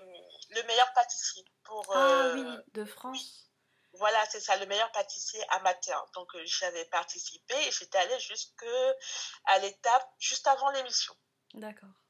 le 0.50 0.62
meilleur 0.66 0.92
pâtissier. 0.94 1.44
Pour, 1.64 1.84
ah 1.94 2.32
oui, 2.34 2.40
euh, 2.40 2.62
de 2.74 2.84
France. 2.84 3.50
Voilà, 3.94 4.24
c'est 4.30 4.40
ça, 4.40 4.56
le 4.56 4.66
meilleur 4.66 4.90
pâtissier 4.92 5.40
amateur. 5.50 6.10
Donc, 6.14 6.34
euh, 6.34 6.42
j'avais 6.44 6.84
participé 6.86 7.54
et 7.66 7.70
j'étais 7.70 7.98
allée 7.98 8.18
jusqu'à 8.20 9.58
l'étape 9.60 10.14
juste 10.18 10.46
avant 10.46 10.70
l'émission. 10.70 11.14
D'accord. 11.54 12.01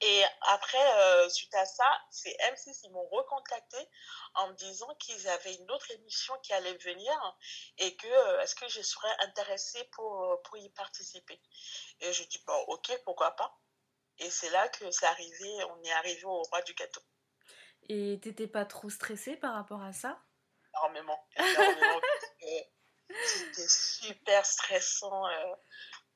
Et 0.00 0.22
après, 0.42 0.96
euh, 0.98 1.28
suite 1.28 1.54
à 1.54 1.64
ça, 1.64 1.84
c'est 2.10 2.36
M6, 2.52 2.80
ils 2.84 2.92
m'ont 2.92 3.08
recontacté 3.08 3.78
en 4.34 4.48
me 4.48 4.54
disant 4.54 4.94
qu'ils 4.96 5.28
avaient 5.28 5.54
une 5.54 5.70
autre 5.70 5.90
émission 5.92 6.34
qui 6.42 6.52
allait 6.52 6.76
venir 6.76 7.38
et 7.78 7.96
que 7.96 8.42
est-ce 8.42 8.54
que 8.54 8.68
je 8.68 8.82
serais 8.82 9.14
intéressée 9.20 9.84
pour, 9.92 10.40
pour 10.44 10.58
y 10.58 10.68
participer. 10.70 11.40
Et 12.00 12.12
je 12.12 12.24
dis, 12.24 12.42
bon, 12.46 12.58
ok, 12.68 13.00
pourquoi 13.04 13.32
pas. 13.32 13.58
Et 14.18 14.30
c'est 14.30 14.50
là 14.50 14.68
que 14.68 14.90
c'est 14.90 15.06
arrivé, 15.06 15.64
on 15.64 15.82
est 15.82 15.92
arrivé 15.92 16.24
au 16.24 16.42
roi 16.42 16.62
du 16.62 16.74
gâteau. 16.74 17.02
Et 17.88 18.18
t'étais 18.22 18.48
pas 18.48 18.64
trop 18.64 18.90
stressée 18.90 19.36
par 19.36 19.54
rapport 19.54 19.82
à 19.82 19.92
ça? 19.92 20.20
Énormément. 20.74 21.18
énormément 21.36 22.00
C'était 23.24 23.68
super 23.68 24.44
stressant. 24.44 25.26
Euh. 25.26 25.54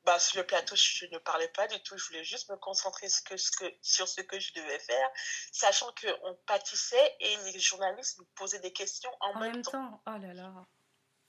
Bah, 0.03 0.17
sur 0.19 0.37
le 0.39 0.47
plateau, 0.47 0.75
je 0.75 1.05
ne 1.11 1.17
parlais 1.19 1.47
pas 1.49 1.67
du 1.67 1.81
tout. 1.83 1.95
Je 1.97 2.07
voulais 2.07 2.23
juste 2.23 2.49
me 2.49 2.57
concentrer 2.57 3.07
sur, 3.07 3.21
ce 3.37 3.51
que, 3.51 3.65
sur 3.81 4.07
ce 4.07 4.21
que 4.21 4.39
je 4.39 4.53
devais 4.53 4.79
faire, 4.79 5.09
sachant 5.51 5.93
qu'on 6.01 6.35
pâtissait 6.47 7.15
et 7.19 7.37
les 7.37 7.59
journalistes 7.59 8.17
nous 8.17 8.25
posaient 8.35 8.59
des 8.59 8.73
questions 8.73 9.11
en, 9.19 9.39
même, 9.39 9.61
temps. 9.61 9.71
temps. 9.71 10.03
Oh 10.07 10.17
là 10.17 10.33
là. 10.33 10.51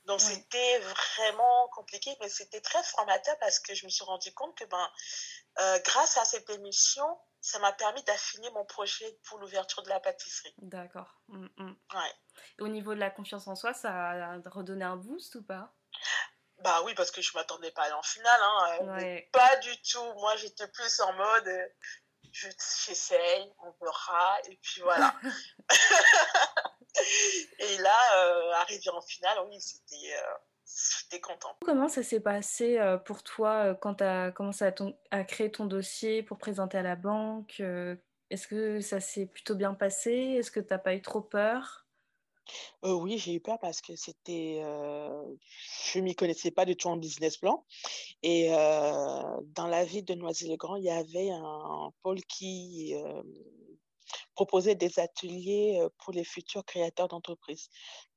Donc 0.07 0.21
c'était 0.21 0.79
vraiment 0.81 1.69
compliqué, 1.69 2.11
mais 2.21 2.29
c'était 2.29 2.61
très 2.61 2.83
formateur 2.83 3.39
parce 3.39 3.61
que 3.61 3.75
je 3.75 3.85
me 3.85 3.91
suis 3.91 4.05
rendu 4.05 4.33
compte 4.35 4.57
que 4.57 4.65
ben, 4.65 4.91
euh, 5.61 5.79
grâce 5.85 6.19
à 6.19 6.25
cette 6.25 6.51
émission, 6.51 7.07
ça 7.41 7.59
m'a 7.61 7.73
permis 7.73 8.03
d'affiner 8.05 8.51
mon 8.51 8.65
projet 8.65 9.19
pour 9.25 9.39
l'ouverture 9.39 9.83
de 9.83 9.89
la 9.89 10.01
pâtisserie. 10.01 10.55
D'accord. 10.59 11.21
Mm, 11.29 11.47
mm. 11.57 11.77
Ouais. 11.95 12.13
au 12.61 12.69
niveau 12.69 12.95
de 12.95 13.01
la 13.01 13.11
confiance 13.11 13.47
en 13.47 13.55
soi, 13.55 13.75
ça 13.75 13.93
a 13.93 14.39
redonné 14.47 14.85
un 14.85 14.97
boost 14.97 15.37
ou 15.37 15.43
pas? 15.43 15.73
Bah 16.63 16.83
oui, 16.85 16.95
parce 16.95 17.11
que 17.11 17.21
je 17.23 17.33
m'attendais 17.35 17.71
pas 17.71 17.83
à 17.83 17.85
aller 17.87 17.95
en 17.95 18.03
finale. 18.03 18.41
Hein. 18.41 19.03
Euh, 19.03 19.21
pas 19.33 19.57
du 19.57 19.81
tout. 19.83 20.13
Moi, 20.15 20.37
j'étais 20.37 20.69
plus 20.69 21.01
en 21.01 21.13
mode, 21.13 21.49
euh, 21.49 21.69
j'essaye, 22.33 23.53
on 23.65 23.73
verra, 23.85 24.39
et 24.49 24.59
puis 24.63 24.81
voilà. 24.83 25.15
et 27.59 27.79
là, 27.79 28.55
arrivé 28.61 28.91
en 28.91 29.01
finale, 29.01 29.39
oui, 29.49 29.61
c'était 29.61 30.15
j'étais 31.01 31.21
content. 31.21 31.57
Comment 31.61 31.89
ça 31.89 32.03
s'est 32.03 32.21
passé 32.21 32.79
euh, 32.79 32.97
pour 32.99 33.23
toi 33.23 33.67
euh, 33.67 33.75
quand 33.75 33.97
tu 33.97 34.05
as 34.05 34.31
commencé 34.33 34.65
à, 34.65 34.75
à, 35.11 35.25
créer 35.25 35.51
ton 35.51 35.67
dossier 35.67 36.23
pour 36.23 36.39
présenter 36.39 36.79
à 36.79 36.83
la 36.83 36.97
banque 36.97 37.57
euh, 37.61 37.97
Est-ce 38.31 38.47
que 38.47 38.81
ça 38.81 39.01
s'est 39.01 39.27
plutôt 39.27 39.55
bien 39.55 39.75
passé? 39.75 40.13
Est-ce 40.13 40.51
que 40.51 40.61
tu 40.61 40.69
n'as 40.71 40.79
pas 40.79 40.95
eu 40.95 41.03
trop 41.03 41.21
peur? 41.21 41.82
Oui, 42.83 43.19
j'ai 43.19 43.35
eu 43.35 43.41
peur 43.41 43.59
parce 43.61 43.81
que 43.81 43.97
c'était, 43.97 44.63
je 44.63 45.99
m'y 46.01 46.15
connaissais 46.15 46.51
pas 46.51 46.65
du 46.65 46.77
tout 46.77 46.89
en 46.89 46.97
business 46.97 47.37
plan. 47.37 47.65
Et 48.23 48.49
dans 48.51 49.67
la 49.69 49.85
ville 49.85 50.05
de 50.05 50.15
Noisy-le-Grand, 50.15 50.77
il 50.77 50.85
y 50.85 50.91
avait 50.91 51.31
un 51.31 51.91
pôle 52.03 52.23
qui 52.25 52.95
proposer 54.35 54.75
des 54.75 54.99
ateliers 54.99 55.87
pour 55.99 56.13
les 56.13 56.25
futurs 56.25 56.65
créateurs 56.65 57.09
d'entreprises. 57.09 57.69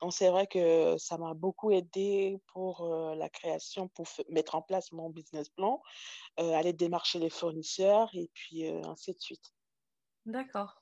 Donc, 0.01 0.13
c'est 0.13 0.29
vrai 0.29 0.47
que 0.47 0.97
ça 0.97 1.17
m'a 1.17 1.33
beaucoup 1.33 1.71
aidé 1.71 2.37
pour 2.47 2.87
la 3.15 3.29
création, 3.29 3.87
pour 3.89 4.05
mettre 4.29 4.55
en 4.55 4.61
place 4.61 4.91
mon 4.91 5.09
business 5.09 5.49
plan, 5.49 5.81
aller 6.37 6.73
démarcher 6.73 7.19
les 7.19 7.29
fournisseurs 7.29 8.09
et 8.13 8.29
puis 8.33 8.67
ainsi 8.67 9.13
de 9.13 9.19
suite. 9.19 9.53
D'accord. 10.25 10.81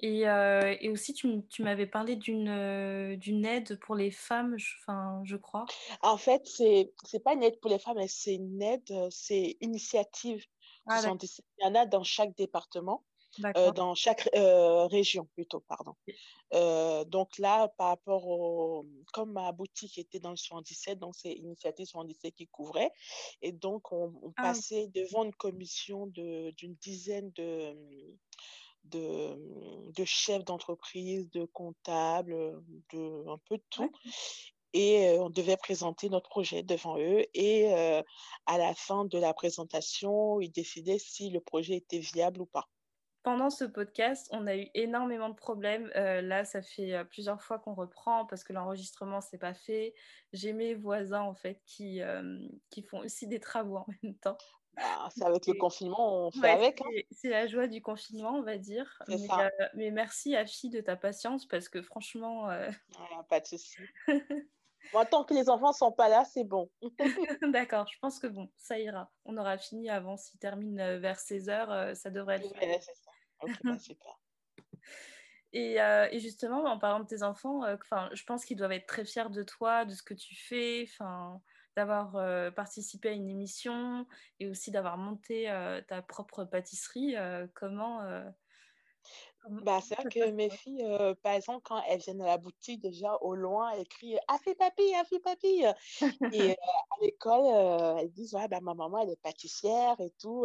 Et, 0.00 0.20
et, 0.22 0.90
aussi, 0.90 1.14
tu, 1.14 1.42
tu 1.48 1.62
m'avais 1.62 1.86
parlé 1.86 2.16
d'une 2.16 3.16
d'une 3.16 3.44
aide 3.44 3.78
pour 3.80 3.94
les 3.94 4.10
femmes, 4.10 4.58
je, 4.58 4.74
enfin, 4.80 5.22
je 5.24 5.36
crois. 5.36 5.64
En 6.02 6.16
fait, 6.16 6.46
c'est 6.46 6.92
n'est 7.12 7.20
pas 7.20 7.34
une 7.34 7.42
aide 7.42 7.58
pour 7.60 7.70
les 7.70 7.78
femmes, 7.78 7.98
c'est 8.08 8.34
une 8.34 8.62
aide, 8.62 9.08
c'est 9.10 9.56
initiative. 9.60 10.44
Ah, 10.88 11.00
il 11.02 11.64
y 11.64 11.66
en 11.66 11.74
a 11.74 11.86
dans 11.86 12.04
chaque 12.04 12.36
département. 12.36 13.02
Euh, 13.56 13.70
dans 13.72 13.94
chaque 13.94 14.28
euh, 14.34 14.86
région 14.86 15.26
plutôt, 15.34 15.60
pardon. 15.60 15.94
Euh, 16.54 17.04
donc 17.04 17.38
là, 17.38 17.68
par 17.76 17.88
rapport 17.88 18.26
au, 18.26 18.86
comme 19.12 19.32
ma 19.32 19.52
boutique 19.52 19.98
était 19.98 20.20
dans 20.20 20.30
le 20.30 20.36
77, 20.36 20.98
donc 20.98 21.14
c'est 21.16 21.32
Initiative 21.32 21.86
77 21.86 22.34
qui 22.34 22.46
couvrait, 22.46 22.90
et 23.42 23.52
donc 23.52 23.92
on, 23.92 24.32
ah 24.36 24.42
passait 24.42 24.88
devant 24.88 25.24
une 25.24 25.34
commission 25.34 26.06
d'une 26.06 26.74
dizaine 26.80 27.30
de, 27.32 27.76
de, 28.90 29.92
de 29.92 30.04
chefs 30.04 30.44
d'entreprise, 30.44 31.30
de 31.30 31.44
comptables, 31.46 32.62
de 32.92 33.28
un 33.28 33.38
peu 33.48 33.56
de 33.56 33.64
tout. 33.70 33.90
Et 34.72 35.16
on 35.18 35.30
devait 35.30 35.56
présenter 35.56 36.10
notre 36.10 36.28
projet 36.28 36.62
devant 36.62 36.98
eux. 36.98 37.24
Et 37.32 37.72
à 37.72 38.58
la 38.58 38.74
fin 38.74 39.06
de 39.06 39.18
la 39.18 39.32
présentation, 39.32 40.40
ils 40.40 40.50
décidaient 40.50 40.98
si 40.98 41.30
le 41.30 41.40
projet 41.40 41.76
était 41.76 41.98
viable 41.98 42.42
ou 42.42 42.46
pas 42.46 42.68
pendant 43.26 43.50
ce 43.50 43.64
podcast, 43.64 44.28
on 44.30 44.46
a 44.46 44.54
eu 44.54 44.68
énormément 44.74 45.28
de 45.28 45.34
problèmes. 45.34 45.90
Euh, 45.96 46.22
là, 46.22 46.44
ça 46.44 46.62
fait 46.62 46.94
euh, 46.94 47.02
plusieurs 47.02 47.42
fois 47.42 47.58
qu'on 47.58 47.74
reprend 47.74 48.24
parce 48.24 48.44
que 48.44 48.52
l'enregistrement 48.52 49.20
s'est 49.20 49.36
pas 49.36 49.52
fait. 49.52 49.94
J'ai 50.32 50.52
mes 50.52 50.76
voisins 50.76 51.22
en 51.22 51.34
fait 51.34 51.60
qui, 51.66 52.02
euh, 52.02 52.38
qui 52.70 52.82
font 52.82 53.00
aussi 53.00 53.26
des 53.26 53.40
travaux 53.40 53.78
en 53.78 53.86
même 54.04 54.14
temps. 54.18 54.38
Bah, 54.76 55.08
c'est 55.14 55.24
avec 55.24 55.46
le 55.46 55.54
confinement, 55.54 56.26
on 56.26 56.30
fait 56.30 56.50
avec. 56.50 56.82
Hein. 56.82 56.90
C'est 57.10 57.30
la 57.30 57.46
joie 57.46 57.66
du 57.66 57.80
confinement, 57.80 58.34
on 58.34 58.42
va 58.42 58.58
dire. 58.58 59.02
Mais, 59.08 59.16
mais, 59.74 59.90
merci 59.90 60.36
Afi 60.36 60.68
de 60.68 60.80
ta 60.80 60.96
patience 60.96 61.46
parce 61.46 61.68
que 61.68 61.82
franchement. 61.82 62.48
pas 63.28 63.40
de 63.40 63.46
souci. 63.46 63.76
Tant 65.10 65.24
que 65.24 65.34
les 65.34 65.48
enfants 65.48 65.72
sont 65.72 65.92
pas 65.92 66.08
là, 66.08 66.24
c'est 66.24 66.44
bon. 66.44 66.70
D'accord, 67.52 67.86
je 67.92 67.98
pense 68.00 68.18
que 68.18 68.26
bon, 68.26 68.50
ça 68.56 68.78
ira. 68.78 69.10
On 69.24 69.36
aura 69.36 69.58
fini 69.58 69.90
avant. 69.90 70.16
S'il 70.16 70.38
termine 70.38 70.98
vers 70.98 71.18
16h, 71.18 71.94
ça 71.94 72.10
devrait 72.10 72.36
être 72.36 72.52
ouais, 72.60 72.80
Ok, 73.42 73.50
bah, 73.64 73.76
Et, 75.52 75.80
euh, 75.80 76.08
et, 76.10 76.20
justement, 76.20 76.64
en 76.64 76.78
parlant 76.78 77.00
de 77.00 77.06
tes 77.06 77.22
enfants, 77.22 77.64
euh, 77.64 77.76
je 78.12 78.24
pense 78.24 78.44
qu'ils 78.44 78.56
doivent 78.56 78.72
être 78.72 78.86
très 78.86 79.04
fiers 79.04 79.30
de 79.30 79.42
toi, 79.42 79.84
de 79.84 79.94
ce 79.94 80.02
que 80.02 80.14
tu 80.14 80.34
fais, 80.34 80.86
d'avoir 81.76 82.16
euh, 82.16 82.50
participé 82.50 83.10
à 83.10 83.12
une 83.12 83.28
émission 83.28 84.06
et 84.40 84.48
aussi 84.48 84.70
d'avoir 84.70 84.98
monté 84.98 85.44
ta 85.88 86.02
propre 86.02 86.44
pâtisserie. 86.44 87.14
comment, 87.54 88.00
bah, 89.62 89.80
c'est 89.80 89.94
vrai 89.94 90.06
que 90.06 90.30
mes 90.32 90.50
filles, 90.50 90.84
par 91.22 91.32
exemple, 91.34 91.62
quand 91.64 91.80
elles 91.88 92.00
viennent 92.00 92.22
à 92.22 92.26
la 92.26 92.38
boutique, 92.38 92.80
déjà 92.82 93.16
au 93.20 93.34
loin, 93.34 93.70
elles 93.70 93.86
crient 93.88 94.18
Ah, 94.28 94.38
fait 94.38 94.54
papy, 94.56 94.82
ah, 94.96 95.04
fait 95.04 95.20
papy. 95.20 95.62
et 96.30 96.52
à 96.52 96.96
l'école, 97.02 97.98
elles 98.00 98.12
disent 98.12 98.34
Ouais, 98.34 98.48
bah, 98.48 98.60
ma 98.62 98.74
maman, 98.74 98.98
elle 99.00 99.10
est 99.10 99.20
pâtissière 99.22 100.00
et 100.00 100.10
tout. 100.20 100.44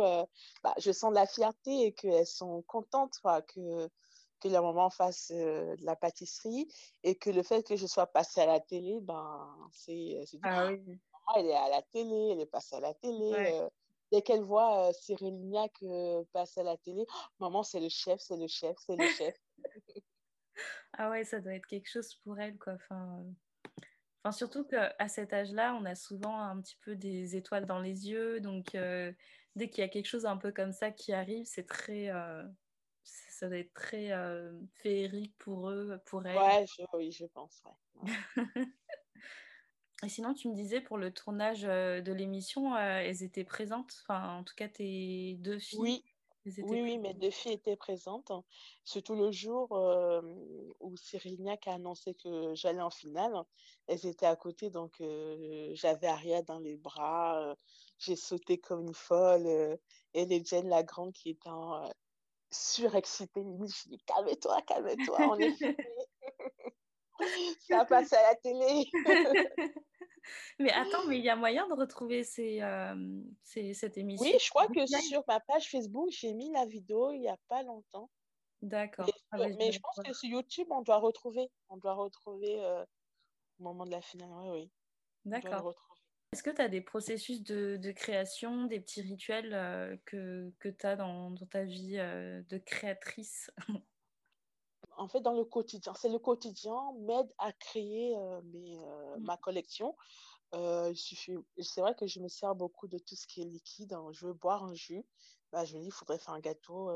bah, 0.63 0.75
je 0.79 0.91
sens 0.91 1.11
de 1.11 1.15
la 1.15 1.27
fierté 1.27 1.87
et 1.87 1.93
qu'elles 1.93 2.27
sont 2.27 2.61
contentes 2.63 3.15
quoi, 3.21 3.41
que, 3.43 3.89
que 4.41 4.47
leur 4.49 4.63
maman 4.63 4.89
fasse 4.91 5.31
de 5.31 5.75
la 5.85 5.95
pâtisserie 5.95 6.67
et 7.03 7.17
que 7.17 7.29
le 7.31 7.43
fait 7.43 7.63
que 7.67 7.75
je 7.75 7.87
sois 7.87 8.07
passée 8.07 8.41
à 8.41 8.45
la 8.47 8.59
télé, 8.59 8.99
ben, 9.01 9.69
c'est. 9.73 10.21
Ah 10.43 10.65
oui. 10.65 10.99
Maman, 11.27 11.39
elle 11.39 11.47
est 11.47 11.55
à 11.55 11.69
la 11.69 11.81
télé, 11.81 12.29
elle 12.31 12.41
est 12.41 12.45
passée 12.45 12.75
à 12.75 12.79
la 12.79 12.93
télé 12.93 13.69
dès 14.11 14.21
qu'elle 14.21 14.43
voit 14.43 14.89
euh, 14.89 14.93
Cyril 14.93 15.33
Lignac 15.33 15.71
euh, 15.83 16.23
passer 16.33 16.59
à 16.59 16.63
la 16.63 16.77
télé, 16.77 17.05
oh, 17.07 17.27
maman, 17.39 17.63
c'est 17.63 17.79
le 17.79 17.89
chef, 17.89 18.19
c'est 18.19 18.37
le 18.37 18.47
chef, 18.47 18.75
c'est 18.85 18.95
le 18.95 19.07
chef. 19.07 19.35
ah 20.97 21.09
ouais, 21.09 21.23
ça 21.23 21.39
doit 21.39 21.53
être 21.53 21.65
quelque 21.65 21.89
chose 21.89 22.13
pour 22.23 22.37
elle, 22.39 22.57
quoi. 22.57 22.73
Enfin, 22.73 23.23
enfin 24.23 24.31
surtout 24.31 24.65
qu'à 24.65 25.07
cet 25.07 25.33
âge-là, 25.33 25.77
on 25.79 25.85
a 25.85 25.95
souvent 25.95 26.37
un 26.37 26.61
petit 26.61 26.77
peu 26.81 26.95
des 26.95 27.35
étoiles 27.35 27.65
dans 27.65 27.79
les 27.79 28.09
yeux. 28.09 28.41
Donc, 28.41 28.75
euh, 28.75 29.11
dès 29.55 29.69
qu'il 29.69 29.81
y 29.81 29.85
a 29.85 29.89
quelque 29.89 30.07
chose 30.07 30.25
un 30.25 30.37
peu 30.37 30.51
comme 30.51 30.73
ça 30.73 30.91
qui 30.91 31.13
arrive, 31.13 31.45
c'est 31.45 31.65
très. 31.67 32.09
ça 33.03 33.47
doit 33.47 33.57
être 33.57 33.73
très 33.73 34.11
féerique 34.75 35.35
pour 35.37 35.69
eux, 35.69 35.99
pour 36.05 36.25
elle. 36.25 36.37
Ouais, 36.37 36.65
oui, 36.93 37.11
je 37.11 37.25
pense, 37.25 37.63
ouais. 37.65 38.03
Et 40.03 40.09
sinon, 40.09 40.33
tu 40.33 40.49
me 40.49 40.55
disais 40.55 40.81
pour 40.81 40.97
le 40.97 41.13
tournage 41.13 41.63
euh, 41.63 42.01
de 42.01 42.11
l'émission, 42.11 42.75
euh, 42.75 42.99
elles 42.99 43.21
étaient 43.21 43.43
présentes, 43.43 43.93
enfin, 44.01 44.39
en 44.39 44.43
tout 44.43 44.55
cas 44.55 44.67
tes 44.67 45.35
deux 45.39 45.59
filles. 45.59 45.79
Oui, 45.79 46.05
Oui, 46.45 46.81
oui, 46.81 46.97
mes 46.97 47.13
deux 47.13 47.29
filles 47.29 47.53
étaient 47.53 47.75
présentes. 47.75 48.31
Surtout 48.83 49.13
le 49.13 49.31
jour 49.31 49.71
euh, 49.73 50.21
où 50.79 50.97
Cyril 50.97 51.39
Niac 51.41 51.67
a 51.67 51.73
annoncé 51.73 52.15
que 52.15 52.55
j'allais 52.55 52.81
en 52.81 52.89
finale. 52.89 53.33
Elles 53.85 54.07
étaient 54.07 54.25
à 54.25 54.35
côté, 54.35 54.71
donc 54.71 54.99
euh, 55.01 55.69
j'avais 55.73 56.07
Aria 56.07 56.41
dans 56.41 56.59
les 56.59 56.77
bras. 56.77 57.55
J'ai 57.99 58.15
sauté 58.15 58.57
comme 58.57 58.87
une 58.87 58.95
folle. 58.95 59.45
et 60.15 60.25
les 60.25 60.43
Jen, 60.43 60.67
la 60.67 60.81
grande, 60.81 61.13
qui 61.13 61.29
était 61.29 61.49
surexcitée, 62.49 63.43
je 63.43 63.89
dis 63.89 64.03
calme-toi, 64.07 64.61
calme-toi, 64.63 65.17
on 65.29 65.37
est 65.37 65.55
Ça 67.69 67.85
passe 67.85 68.13
à 68.13 68.21
la 68.21 68.35
télé. 68.35 68.89
mais 70.59 70.71
attends, 70.71 71.05
mais 71.07 71.17
il 71.17 71.23
y 71.23 71.29
a 71.29 71.35
moyen 71.35 71.67
de 71.67 71.73
retrouver 71.73 72.23
ces, 72.23 72.61
euh, 72.61 73.21
cette 73.43 73.97
émission? 73.97 74.25
Oui, 74.25 74.37
je 74.39 74.49
crois 74.49 74.67
que 74.67 74.85
sur 74.85 75.23
ma 75.27 75.39
page 75.39 75.69
Facebook, 75.69 76.09
j'ai 76.11 76.33
mis 76.33 76.51
la 76.51 76.65
vidéo 76.65 77.11
il 77.11 77.21
n'y 77.21 77.29
a 77.29 77.37
pas 77.47 77.63
longtemps. 77.63 78.09
D'accord. 78.61 79.07
Mais, 79.33 79.55
ah, 79.59 79.71
je 79.71 79.79
pense 79.79 79.99
que 80.05 80.13
sur 80.13 80.29
YouTube, 80.29 80.67
on 80.69 80.81
doit 80.81 80.97
retrouver. 80.97 81.49
On 81.69 81.77
doit 81.77 81.95
retrouver 81.95 82.63
euh, 82.63 82.83
au 83.59 83.63
moment 83.63 83.85
de 83.85 83.91
la 83.91 84.01
finale. 84.01 84.29
Oui, 84.33 84.49
oui. 84.51 84.71
D'accord. 85.25 85.73
Est-ce 86.31 86.43
que 86.43 86.51
tu 86.51 86.61
as 86.61 86.69
des 86.69 86.81
processus 86.81 87.43
de, 87.43 87.77
de, 87.77 87.91
création, 87.91 88.65
des 88.65 88.79
petits 88.79 89.01
rituels 89.01 89.53
euh, 89.53 89.97
que, 90.05 90.53
que 90.59 90.69
tu 90.69 90.85
as 90.85 90.95
dans, 90.95 91.31
dans, 91.31 91.45
ta 91.47 91.63
vie 91.63 91.97
de 91.97 92.57
créatrice? 92.59 93.51
en 94.97 95.07
fait, 95.07 95.21
dans 95.21 95.33
le 95.33 95.43
quotidien, 95.43 95.93
c'est 95.95 96.09
le 96.09 96.19
quotidien 96.19 96.93
m'aide 96.99 97.31
à 97.37 97.51
créer 97.53 98.15
euh, 98.17 98.41
mes, 98.53 98.77
euh, 98.79 99.17
mm. 99.17 99.23
ma 99.23 99.37
collection. 99.37 99.95
Euh, 100.53 100.93
c'est 100.95 101.81
vrai 101.81 101.95
que 101.95 102.07
je 102.07 102.19
me 102.19 102.27
sers 102.27 102.55
beaucoup 102.55 102.87
de 102.87 102.97
tout 102.97 103.15
ce 103.15 103.25
qui 103.25 103.41
est 103.41 103.45
liquide. 103.45 103.93
Hein. 103.93 104.07
Je 104.11 104.27
veux 104.27 104.33
boire 104.33 104.63
un 104.63 104.73
jus. 104.73 105.05
Bah, 105.51 105.65
je 105.65 105.75
me 105.75 105.81
dis, 105.81 105.87
il 105.87 105.91
faudrait 105.91 106.19
faire 106.19 106.33
un 106.33 106.39
gâteau 106.39 106.89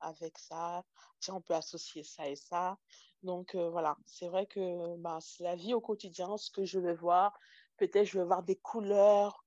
avec 0.00 0.38
ça. 0.38 0.84
Tiens, 1.20 1.36
on 1.36 1.40
peut 1.40 1.54
associer 1.54 2.02
ça 2.02 2.28
et 2.28 2.36
ça. 2.36 2.76
Donc, 3.22 3.56
voilà, 3.56 3.96
c'est 4.04 4.28
vrai 4.28 4.46
que 4.46 4.96
bah, 4.98 5.18
c'est 5.22 5.42
la 5.42 5.56
vie 5.56 5.72
au 5.72 5.80
quotidien, 5.80 6.36
ce 6.36 6.50
que 6.50 6.66
je 6.66 6.78
vais 6.78 6.92
voir. 6.92 7.38
Peut-être 7.78 8.04
je 8.04 8.18
vais 8.18 8.24
voir 8.24 8.42
des 8.42 8.56
couleurs, 8.56 9.43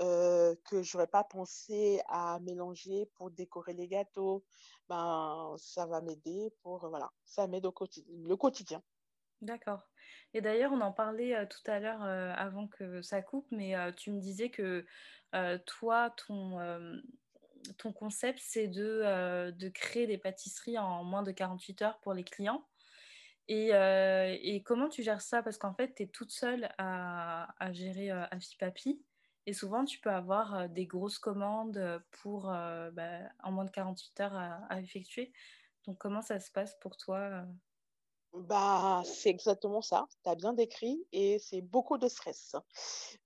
euh, 0.00 0.54
que 0.64 0.82
je 0.82 0.96
n'aurais 0.96 1.06
pas 1.06 1.24
pensé 1.24 2.00
à 2.06 2.38
mélanger 2.40 3.06
pour 3.14 3.30
décorer 3.30 3.74
les 3.74 3.86
gâteaux, 3.86 4.44
ben, 4.88 5.54
ça 5.58 5.86
va 5.86 6.00
m'aider 6.00 6.50
pour, 6.62 6.88
voilà, 6.88 7.10
ça 7.24 7.46
m'aide 7.46 7.66
au 7.66 7.72
quotidien, 7.72 8.14
le 8.16 8.36
quotidien. 8.36 8.82
D'accord. 9.42 9.88
Et 10.32 10.40
d'ailleurs, 10.40 10.72
on 10.72 10.80
en 10.80 10.92
parlait 10.92 11.34
euh, 11.34 11.46
tout 11.46 11.70
à 11.70 11.80
l'heure 11.80 12.02
euh, 12.02 12.32
avant 12.34 12.66
que 12.66 13.02
ça 13.02 13.20
coupe, 13.20 13.46
mais 13.50 13.74
tu 13.96 14.10
me 14.10 14.20
disais 14.20 14.50
que 14.50 14.86
toi, 15.66 16.10
ton, 16.26 16.58
ton 17.78 17.92
concept, 17.92 18.40
c'est 18.42 18.68
de, 18.68 19.50
de 19.50 19.68
créer 19.68 20.06
des 20.06 20.18
pâtisseries 20.18 20.78
en 20.78 21.04
moins 21.04 21.22
de 21.22 21.30
48 21.30 21.82
heures 21.82 22.00
pour 22.00 22.14
les 22.14 22.24
clients. 22.24 22.66
Et, 23.48 23.68
et 23.68 24.62
comment 24.62 24.88
tu 24.88 25.02
gères 25.02 25.20
ça? 25.20 25.42
Parce 25.42 25.56
qu'en 25.56 25.74
fait, 25.74 25.94
tu 25.94 26.02
es 26.02 26.06
toute 26.08 26.32
seule 26.32 26.68
à, 26.78 27.54
à 27.62 27.72
gérer 27.72 28.10
Afipapi. 28.10 29.04
Et 29.50 29.52
souvent, 29.52 29.84
tu 29.84 29.98
peux 29.98 30.12
avoir 30.12 30.68
des 30.68 30.86
grosses 30.86 31.18
commandes 31.18 32.00
pour 32.22 32.42
bah, 32.44 33.18
en 33.42 33.50
moins 33.50 33.64
de 33.64 33.70
48 33.72 34.20
heures 34.20 34.36
à, 34.36 34.80
effectuer. 34.80 35.32
Donc, 35.86 35.98
comment 35.98 36.22
ça 36.22 36.38
se 36.38 36.52
passe 36.52 36.76
pour 36.80 36.96
toi 36.96 37.42
bah, 38.32 39.02
c'est 39.04 39.28
exactement 39.28 39.82
ça. 39.82 40.06
Tu 40.22 40.30
as 40.30 40.36
bien 40.36 40.52
décrit 40.52 41.04
et 41.10 41.40
c'est 41.40 41.62
beaucoup 41.62 41.98
de 41.98 42.06
stress. 42.06 42.54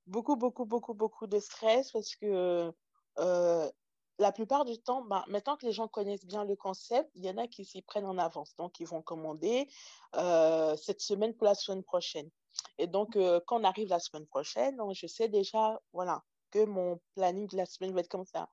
Beaucoup, 0.07 0.37
beaucoup, 0.37 0.65
beaucoup, 0.65 0.95
beaucoup 0.95 1.27
de 1.27 1.39
stress 1.39 1.93
parce 1.93 2.17
que 2.17 2.73
la 3.19 4.33
plupart 4.33 4.65
du 4.65 4.79
temps, 4.79 5.05
bah, 5.05 5.27
maintenant 5.29 5.59
que 5.59 5.67
les 5.67 5.73
gens 5.73 5.89
connaissent 5.89 6.25
bien 6.25 6.47
le 6.47 6.57
concept, 6.57 7.11
il 7.17 7.27
y 7.27 7.29
en 7.29 7.37
a 7.37 7.49
qui 7.49 7.67
s'y 7.67 7.83
prennent 7.83 8.07
en 8.07 8.17
avance. 8.17 8.57
Donc, 8.57 8.81
ils 8.81 8.87
vont 8.87 9.03
commander 9.03 9.69
cette 10.15 11.03
semaine 11.03 11.35
pour 11.35 11.45
la 11.45 11.55
semaine 11.55 11.83
prochaine. 11.83 12.31
Et 12.79 12.87
donc, 12.87 13.17
euh, 13.17 13.41
quand 13.47 13.61
on 13.61 13.65
arrive 13.65 13.89
la 13.89 14.01
semaine 14.01 14.27
prochaine, 14.27 14.79
je 14.93 15.07
sais 15.07 15.29
déjà, 15.29 15.81
voilà, 15.93 16.23
que 16.51 16.65
mon 16.65 17.01
planning 17.15 17.49
de 17.49 17.57
la 17.57 17.67
semaine 17.67 17.93
va 17.93 18.01
être 18.01 18.09
comme 18.09 18.27
ça. 18.27 18.49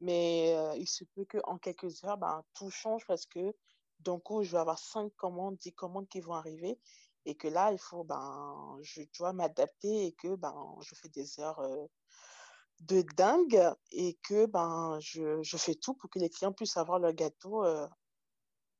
Mais 0.00 0.54
euh, 0.56 0.76
il 0.76 0.88
se 0.88 1.04
peut 1.04 1.24
qu'en 1.24 1.58
quelques 1.58 2.04
heures, 2.04 2.18
ben, 2.18 2.42
tout 2.54 2.70
change 2.70 3.04
parce 3.06 3.26
que 3.26 3.54
d'un 4.00 4.18
coup, 4.18 4.42
je 4.42 4.52
vais 4.52 4.58
avoir 4.58 4.78
cinq 4.78 5.12
commandes, 5.16 5.56
dix 5.58 5.72
commandes 5.72 6.08
qui 6.08 6.20
vont 6.20 6.34
arriver. 6.34 6.78
Et 7.26 7.36
que 7.36 7.48
là, 7.48 7.72
il 7.72 7.78
faut, 7.78 8.04
ben, 8.04 8.78
je 8.82 9.02
dois 9.18 9.32
m'adapter 9.32 10.06
et 10.06 10.12
que 10.12 10.36
ben, 10.36 10.76
je 10.82 10.94
fais 10.94 11.08
des 11.08 11.40
heures 11.40 11.58
euh, 11.60 11.86
de 12.80 13.02
dingue 13.16 13.72
et 13.92 14.18
que 14.22 14.46
ben, 14.46 14.98
je, 15.00 15.42
je, 15.42 15.56
fais 15.56 15.74
tout 15.74 15.94
pour 15.94 16.10
que 16.10 16.18
les 16.18 16.28
clients 16.28 16.52
puissent 16.52 16.76
avoir 16.76 16.98
leur 16.98 17.14
gâteau 17.14 17.64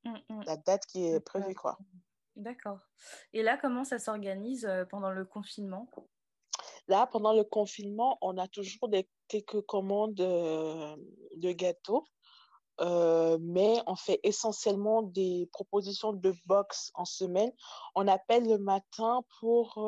mmh, 0.04 0.10
mmh. 0.28 0.42
la 0.42 0.56
date 0.58 0.84
qui 0.86 1.06
est 1.06 1.20
prévue. 1.20 1.54
Quoi. 1.54 1.78
D'accord. 2.36 2.80
Et 3.32 3.42
là, 3.42 3.56
comment 3.56 3.84
ça 3.84 3.98
s'organise 3.98 4.66
euh, 4.66 4.84
pendant 4.84 5.10
le 5.10 5.24
confinement? 5.24 5.88
Là, 6.88 7.06
pendant 7.06 7.32
le 7.32 7.44
confinement, 7.44 8.18
on 8.22 8.36
a 8.38 8.48
toujours 8.48 8.88
des, 8.88 9.08
quelques 9.28 9.62
commandes 9.62 10.20
euh, 10.20 10.96
de 11.36 11.52
gâteaux, 11.52 12.04
euh, 12.80 13.38
mais 13.40 13.80
on 13.86 13.94
fait 13.94 14.18
essentiellement 14.24 15.02
des 15.02 15.48
propositions 15.52 16.12
de 16.12 16.34
box 16.46 16.90
en 16.94 17.04
semaine. 17.04 17.52
On 17.94 18.08
appelle 18.08 18.48
le 18.48 18.58
matin 18.58 19.22
pour 19.38 19.78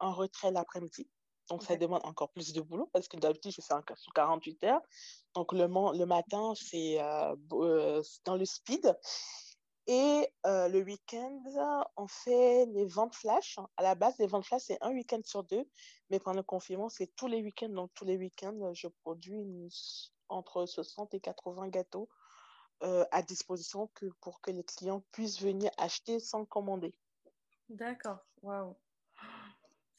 un 0.00 0.12
retrait 0.12 0.52
l'après-midi. 0.52 1.08
Donc, 1.50 1.62
ça 1.62 1.76
demande 1.76 2.04
encore 2.04 2.30
plus 2.30 2.52
de 2.52 2.60
boulot 2.60 2.88
parce 2.92 3.06
que 3.06 3.16
d'habitude, 3.16 3.52
je 3.52 3.60
fais 3.60 3.74
un 3.74 3.82
sous 3.96 4.10
48 4.12 4.64
heures. 4.64 4.80
Donc, 5.34 5.52
le, 5.52 5.66
le 5.66 6.04
matin, 6.04 6.54
c'est 6.56 6.98
dans 6.98 8.36
le 8.36 8.44
speed. 8.44 8.96
Et 9.88 10.28
euh, 10.46 10.68
le 10.68 10.80
week-end, 10.80 11.42
on 11.96 12.08
fait 12.08 12.66
les 12.66 12.86
ventes 12.86 13.14
flash. 13.14 13.58
À 13.76 13.82
la 13.82 13.94
base, 13.94 14.18
les 14.18 14.26
ventes 14.26 14.44
flash, 14.44 14.62
c'est 14.66 14.78
un 14.80 14.90
week-end 14.90 15.20
sur 15.24 15.44
deux. 15.44 15.64
Mais 16.10 16.18
pendant 16.18 16.38
le 16.38 16.42
confinement, 16.42 16.88
c'est 16.88 17.14
tous 17.14 17.28
les 17.28 17.40
week-ends. 17.40 17.68
Donc, 17.68 17.92
tous 17.94 18.04
les 18.04 18.16
week-ends, 18.16 18.72
je 18.74 18.88
produis 19.04 19.70
entre 20.28 20.66
60 20.66 21.14
et 21.14 21.20
80 21.20 21.68
gâteaux 21.68 22.08
euh, 22.82 23.04
à 23.12 23.22
disposition 23.22 23.88
pour 24.20 24.40
que 24.40 24.50
les 24.50 24.64
clients 24.64 25.04
puissent 25.12 25.40
venir 25.40 25.70
acheter 25.78 26.18
sans 26.18 26.44
commander. 26.44 26.94
D'accord. 27.68 28.18
Waouh. 28.42 28.76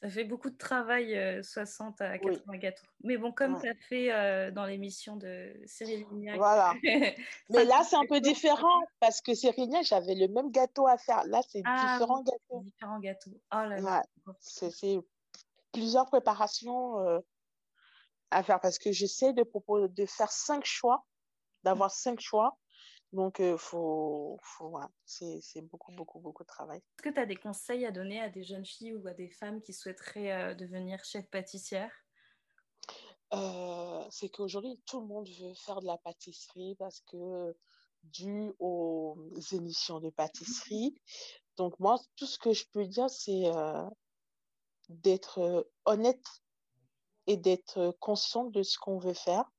Ça 0.00 0.08
fait 0.08 0.24
beaucoup 0.24 0.48
de 0.48 0.56
travail, 0.56 1.42
60 1.42 2.00
euh, 2.00 2.12
à 2.12 2.18
80 2.18 2.58
gâteaux. 2.58 2.86
Mais 3.02 3.16
bon, 3.16 3.32
comme 3.32 3.60
tu 3.60 3.68
as 3.68 3.74
fait 3.74 4.12
euh, 4.12 4.52
dans 4.52 4.64
l'émission 4.64 5.16
de 5.16 5.52
Cyril 5.66 6.06
Lignac. 6.12 6.36
Voilà. 6.36 6.72
Mais 7.50 7.64
là, 7.64 7.82
c'est 7.82 7.96
un 7.96 8.06
peu 8.08 8.20
différent 8.20 8.80
parce 9.00 9.20
que 9.20 9.34
Cyril 9.34 9.64
Lignac, 9.64 9.84
j'avais 9.84 10.14
le 10.14 10.28
même 10.28 10.52
gâteau 10.52 10.86
à 10.86 10.98
faire. 10.98 11.24
Là, 11.24 11.40
c'est 11.48 11.62
ah 11.64 11.94
différents 11.94 12.22
gâteaux. 12.22 12.60
Différents 12.62 13.00
gâteaux. 13.00 13.40
Oh 13.52 13.56
là 13.56 13.80
là. 13.80 14.04
C'est 14.38 15.00
plusieurs 15.72 16.06
préparations 16.06 17.00
euh, 17.00 17.18
à 18.30 18.44
faire 18.44 18.60
parce 18.60 18.78
que 18.78 18.92
j'essaie 18.92 19.32
de, 19.32 19.44
de 19.88 20.06
faire 20.06 20.30
cinq 20.30 20.64
choix, 20.64 21.04
d'avoir 21.64 21.90
cinq 21.90 22.20
choix 22.20 22.56
donc, 23.12 23.38
il 23.38 23.56
faut, 23.56 24.38
faut 24.42 24.78
c'est 25.06 25.62
beaucoup, 25.62 25.92
beaucoup, 25.92 26.20
beaucoup 26.20 26.42
de 26.42 26.48
travail. 26.48 26.78
Est-ce 26.78 27.08
que 27.08 27.14
tu 27.14 27.20
as 27.20 27.26
des 27.26 27.36
conseils 27.36 27.86
à 27.86 27.90
donner 27.90 28.20
à 28.20 28.28
des 28.28 28.44
jeunes 28.44 28.66
filles 28.66 28.94
ou 28.94 29.06
à 29.08 29.14
des 29.14 29.30
femmes 29.30 29.62
qui 29.62 29.72
souhaiteraient 29.72 30.32
euh, 30.32 30.54
devenir 30.54 31.02
chef 31.04 31.26
pâtissière? 31.30 31.92
Euh, 33.32 34.04
C'est 34.10 34.28
qu'aujourd'hui, 34.28 34.82
tout 34.86 35.00
le 35.00 35.06
monde 35.06 35.28
veut 35.40 35.54
faire 35.54 35.80
de 35.80 35.86
la 35.86 35.96
pâtisserie 35.96 36.74
parce 36.78 37.00
que 37.00 37.56
dû 38.04 38.52
aux 38.58 39.16
émissions 39.52 40.00
de 40.00 40.10
pâtisserie. 40.10 41.00
Donc, 41.56 41.78
moi, 41.80 41.98
tout 42.16 42.26
ce 42.26 42.38
que 42.38 42.52
je 42.52 42.66
peux 42.72 42.86
dire, 42.86 43.08
c'est 43.08 43.46
euh, 43.46 43.88
d'être 44.90 45.66
honnête 45.86 46.24
et 47.26 47.38
d'être 47.38 47.96
conscient 48.00 48.44
de 48.44 48.62
ce 48.62 48.78
qu'on 48.78 48.98
veut 48.98 49.14
faire 49.14 49.50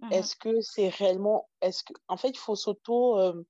Mhm. 0.00 0.10
Est-ce 0.10 0.36
que 0.36 0.60
c'est 0.60 0.88
réellement, 0.88 1.48
est-ce 1.62 1.82
que, 1.84 1.92
en 2.08 2.16
fait, 2.16 2.30
il 2.30 2.38
faut 2.38 2.56
s'auto, 2.56 3.18
euh, 3.18 3.42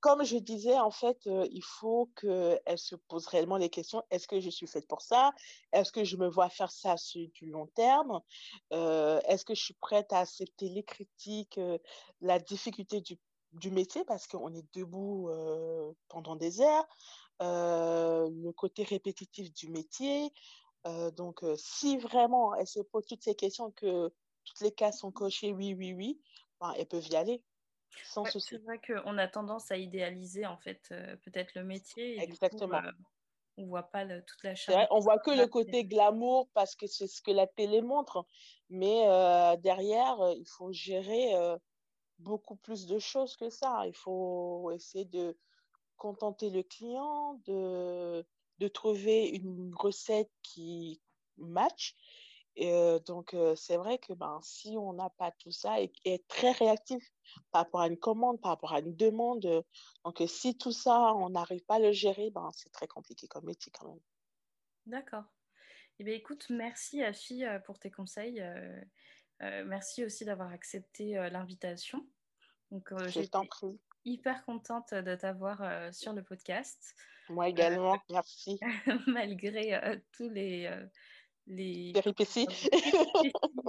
comme 0.00 0.24
je 0.24 0.36
disais, 0.38 0.78
en 0.78 0.90
fait, 0.90 1.18
euh, 1.28 1.46
il 1.52 1.62
faut 1.62 2.10
qu'elle 2.20 2.60
se 2.78 2.96
pose 2.96 3.26
réellement 3.28 3.56
les 3.56 3.70
questions. 3.70 4.02
Est-ce 4.10 4.26
que 4.26 4.40
je 4.40 4.50
suis 4.50 4.66
faite 4.66 4.88
pour 4.88 5.00
ça? 5.00 5.32
Est-ce 5.72 5.92
que 5.92 6.02
je 6.04 6.16
me 6.16 6.28
vois 6.28 6.48
faire 6.50 6.72
ça 6.72 6.96
sur 6.96 7.26
du 7.34 7.46
long 7.46 7.68
terme? 7.68 8.20
Euh, 8.72 9.20
Est-ce 9.28 9.44
que 9.44 9.54
je 9.54 9.62
suis 9.62 9.74
prête 9.74 10.12
à 10.12 10.20
accepter 10.20 10.68
les 10.70 10.82
critiques, 10.82 11.60
la 12.20 12.40
difficulté 12.40 13.00
du 13.52 13.70
métier 13.70 14.04
parce 14.04 14.26
qu'on 14.26 14.52
est 14.54 14.66
debout 14.74 15.30
pendant 16.08 16.34
des 16.36 16.60
heures, 16.60 16.86
le 17.40 18.50
côté 18.52 18.82
répétitif 18.82 19.52
du 19.54 19.68
métier? 19.70 20.32
donc, 21.16 21.44
si 21.56 21.96
vraiment 21.98 22.54
elle 22.56 22.66
se 22.66 22.80
pose 22.80 23.04
toutes 23.06 23.22
ces 23.22 23.36
questions 23.36 23.70
que 23.70 24.12
toutes 24.44 24.60
les 24.60 24.72
cases 24.72 25.00
sont 25.00 25.12
cochées, 25.12 25.52
oui, 25.52 25.74
oui, 25.74 25.92
oui, 25.92 26.20
ben, 26.60 26.72
elles 26.76 26.86
peuvent 26.86 27.08
y 27.08 27.16
aller. 27.16 27.42
Sans 28.04 28.24
souci. 28.24 28.48
C'est 28.50 28.58
vrai 28.58 28.80
qu'on 28.80 29.18
a 29.18 29.28
tendance 29.28 29.70
à 29.70 29.76
idéaliser 29.76 30.46
en 30.46 30.56
fait 30.56 30.88
euh, 30.92 31.16
peut-être 31.16 31.54
le 31.54 31.64
métier. 31.64 32.16
Et 32.16 32.20
Exactement. 32.20 32.80
Du 32.80 32.82
coup, 32.82 32.88
euh, 32.88 33.04
on 33.58 33.66
voit 33.66 33.82
pas 33.82 34.06
toute 34.06 34.42
la 34.42 34.54
charge. 34.54 34.86
On 34.90 34.98
voit 34.98 35.18
que 35.18 35.30
le 35.30 35.46
côté 35.46 35.84
glamour 35.84 36.48
parce 36.54 36.74
que 36.74 36.86
c'est 36.86 37.06
ce 37.06 37.20
que 37.20 37.30
la 37.30 37.46
télé 37.46 37.82
montre. 37.82 38.24
Mais 38.70 39.04
euh, 39.06 39.56
derrière, 39.56 40.16
il 40.36 40.46
faut 40.46 40.72
gérer 40.72 41.34
beaucoup 42.18 42.56
plus 42.56 42.86
de 42.86 42.98
choses 42.98 43.36
que 43.36 43.50
ça. 43.50 43.86
Il 43.86 43.94
faut 43.94 44.70
essayer 44.72 45.04
de 45.04 45.36
contenter 45.96 46.48
le 46.48 46.62
client, 46.62 47.34
de, 47.44 48.26
de 48.58 48.68
trouver 48.68 49.28
une 49.28 49.74
recette 49.74 50.30
qui 50.42 51.02
match. 51.36 51.94
Et 52.56 52.98
donc, 53.06 53.34
c'est 53.56 53.76
vrai 53.76 53.98
que 53.98 54.12
ben, 54.12 54.38
si 54.42 54.76
on 54.78 54.92
n'a 54.92 55.10
pas 55.10 55.30
tout 55.32 55.50
ça 55.50 55.80
et, 55.80 55.92
est 56.04 56.26
très 56.28 56.52
réactif 56.52 57.02
par 57.50 57.64
rapport 57.64 57.80
à 57.80 57.86
une 57.86 57.98
commande, 57.98 58.40
par 58.40 58.52
rapport 58.52 58.74
à 58.74 58.80
une 58.80 58.94
demande, 58.94 59.64
donc 60.04 60.22
si 60.26 60.58
tout 60.58 60.72
ça, 60.72 61.14
on 61.14 61.30
n'arrive 61.30 61.64
pas 61.64 61.76
à 61.76 61.78
le 61.78 61.92
gérer, 61.92 62.30
ben, 62.30 62.50
c'est 62.52 62.70
très 62.70 62.86
compliqué 62.86 63.26
comme 63.26 63.46
métier 63.46 63.72
quand 63.72 63.88
même. 63.88 64.00
D'accord. 64.86 65.24
Eh 65.98 66.04
bien, 66.04 66.14
écoute, 66.14 66.46
merci 66.50 67.02
Afi 67.02 67.44
pour 67.64 67.78
tes 67.78 67.90
conseils. 67.90 68.42
merci 69.40 70.04
aussi 70.04 70.24
d'avoir 70.24 70.50
accepté 70.50 71.14
l'invitation. 71.30 72.06
Donc, 72.70 72.92
Je 73.08 73.22
t'en 73.22 73.46
prie 73.46 73.78
hyper 74.04 74.44
contente 74.44 74.92
de 74.94 75.14
t'avoir 75.14 75.94
sur 75.94 76.12
le 76.12 76.22
podcast. 76.22 76.94
Moi 77.28 77.48
également, 77.48 77.98
merci. 78.10 78.58
Malgré 79.06 79.80
tous 80.12 80.28
les, 80.28 80.68
les 81.46 81.92
péripéties. 81.92 82.46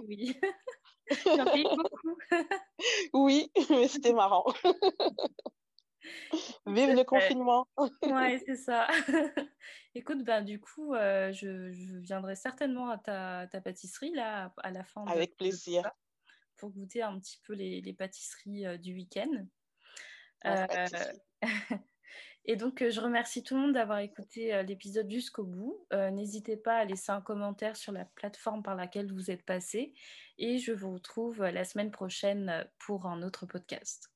oui. 0.07 0.39
J'en 1.25 1.53
ai 1.53 1.63
beaucoup. 1.63 2.17
oui, 3.13 3.51
mais 3.69 3.87
c'était 3.87 4.13
marrant. 4.13 4.45
Vive 6.65 6.95
le 6.95 7.03
confinement. 7.03 7.67
ouais, 7.77 8.41
c'est 8.45 8.55
ça. 8.55 8.87
Écoute, 9.95 10.23
ben, 10.23 10.41
du 10.41 10.59
coup, 10.59 10.93
je, 10.95 11.71
je, 11.71 11.97
viendrai 11.99 12.35
certainement 12.35 12.89
à 12.89 12.97
ta, 12.97 13.47
ta, 13.47 13.61
pâtisserie 13.61 14.11
là, 14.11 14.53
à 14.57 14.71
la 14.71 14.83
fin. 14.83 15.05
Avec 15.05 15.37
plaisir. 15.37 15.89
pour 16.57 16.71
goûter 16.71 17.01
un 17.01 17.19
petit 17.19 17.39
peu 17.45 17.53
les, 17.53 17.81
les 17.81 17.93
pâtisseries 17.93 18.79
du 18.79 18.93
week-end. 18.93 19.45
Euh, 20.45 20.87
et 22.45 22.55
donc, 22.55 22.81
euh, 22.81 22.89
je 22.91 22.99
remercie 22.99 23.43
tout 23.43 23.55
le 23.55 23.61
monde 23.61 23.73
d'avoir 23.73 23.99
écouté 23.99 24.53
euh, 24.53 24.63
l'épisode 24.63 25.09
jusqu'au 25.09 25.43
bout. 25.43 25.85
N'hésitez 25.91 26.57
pas 26.57 26.77
à 26.77 26.85
laisser 26.85 27.11
un 27.11 27.21
commentaire 27.21 27.75
sur 27.75 27.91
la 27.91 28.05
plateforme 28.05 28.63
par 28.63 28.75
laquelle 28.75 29.11
vous 29.11 29.31
êtes 29.31 29.43
passé. 29.43 29.93
Et 30.37 30.57
je 30.57 30.71
vous 30.71 30.91
retrouve 30.91 31.43
la 31.43 31.63
semaine 31.63 31.91
prochaine 31.91 32.67
pour 32.79 33.05
un 33.05 33.21
autre 33.21 33.45
podcast. 33.45 34.12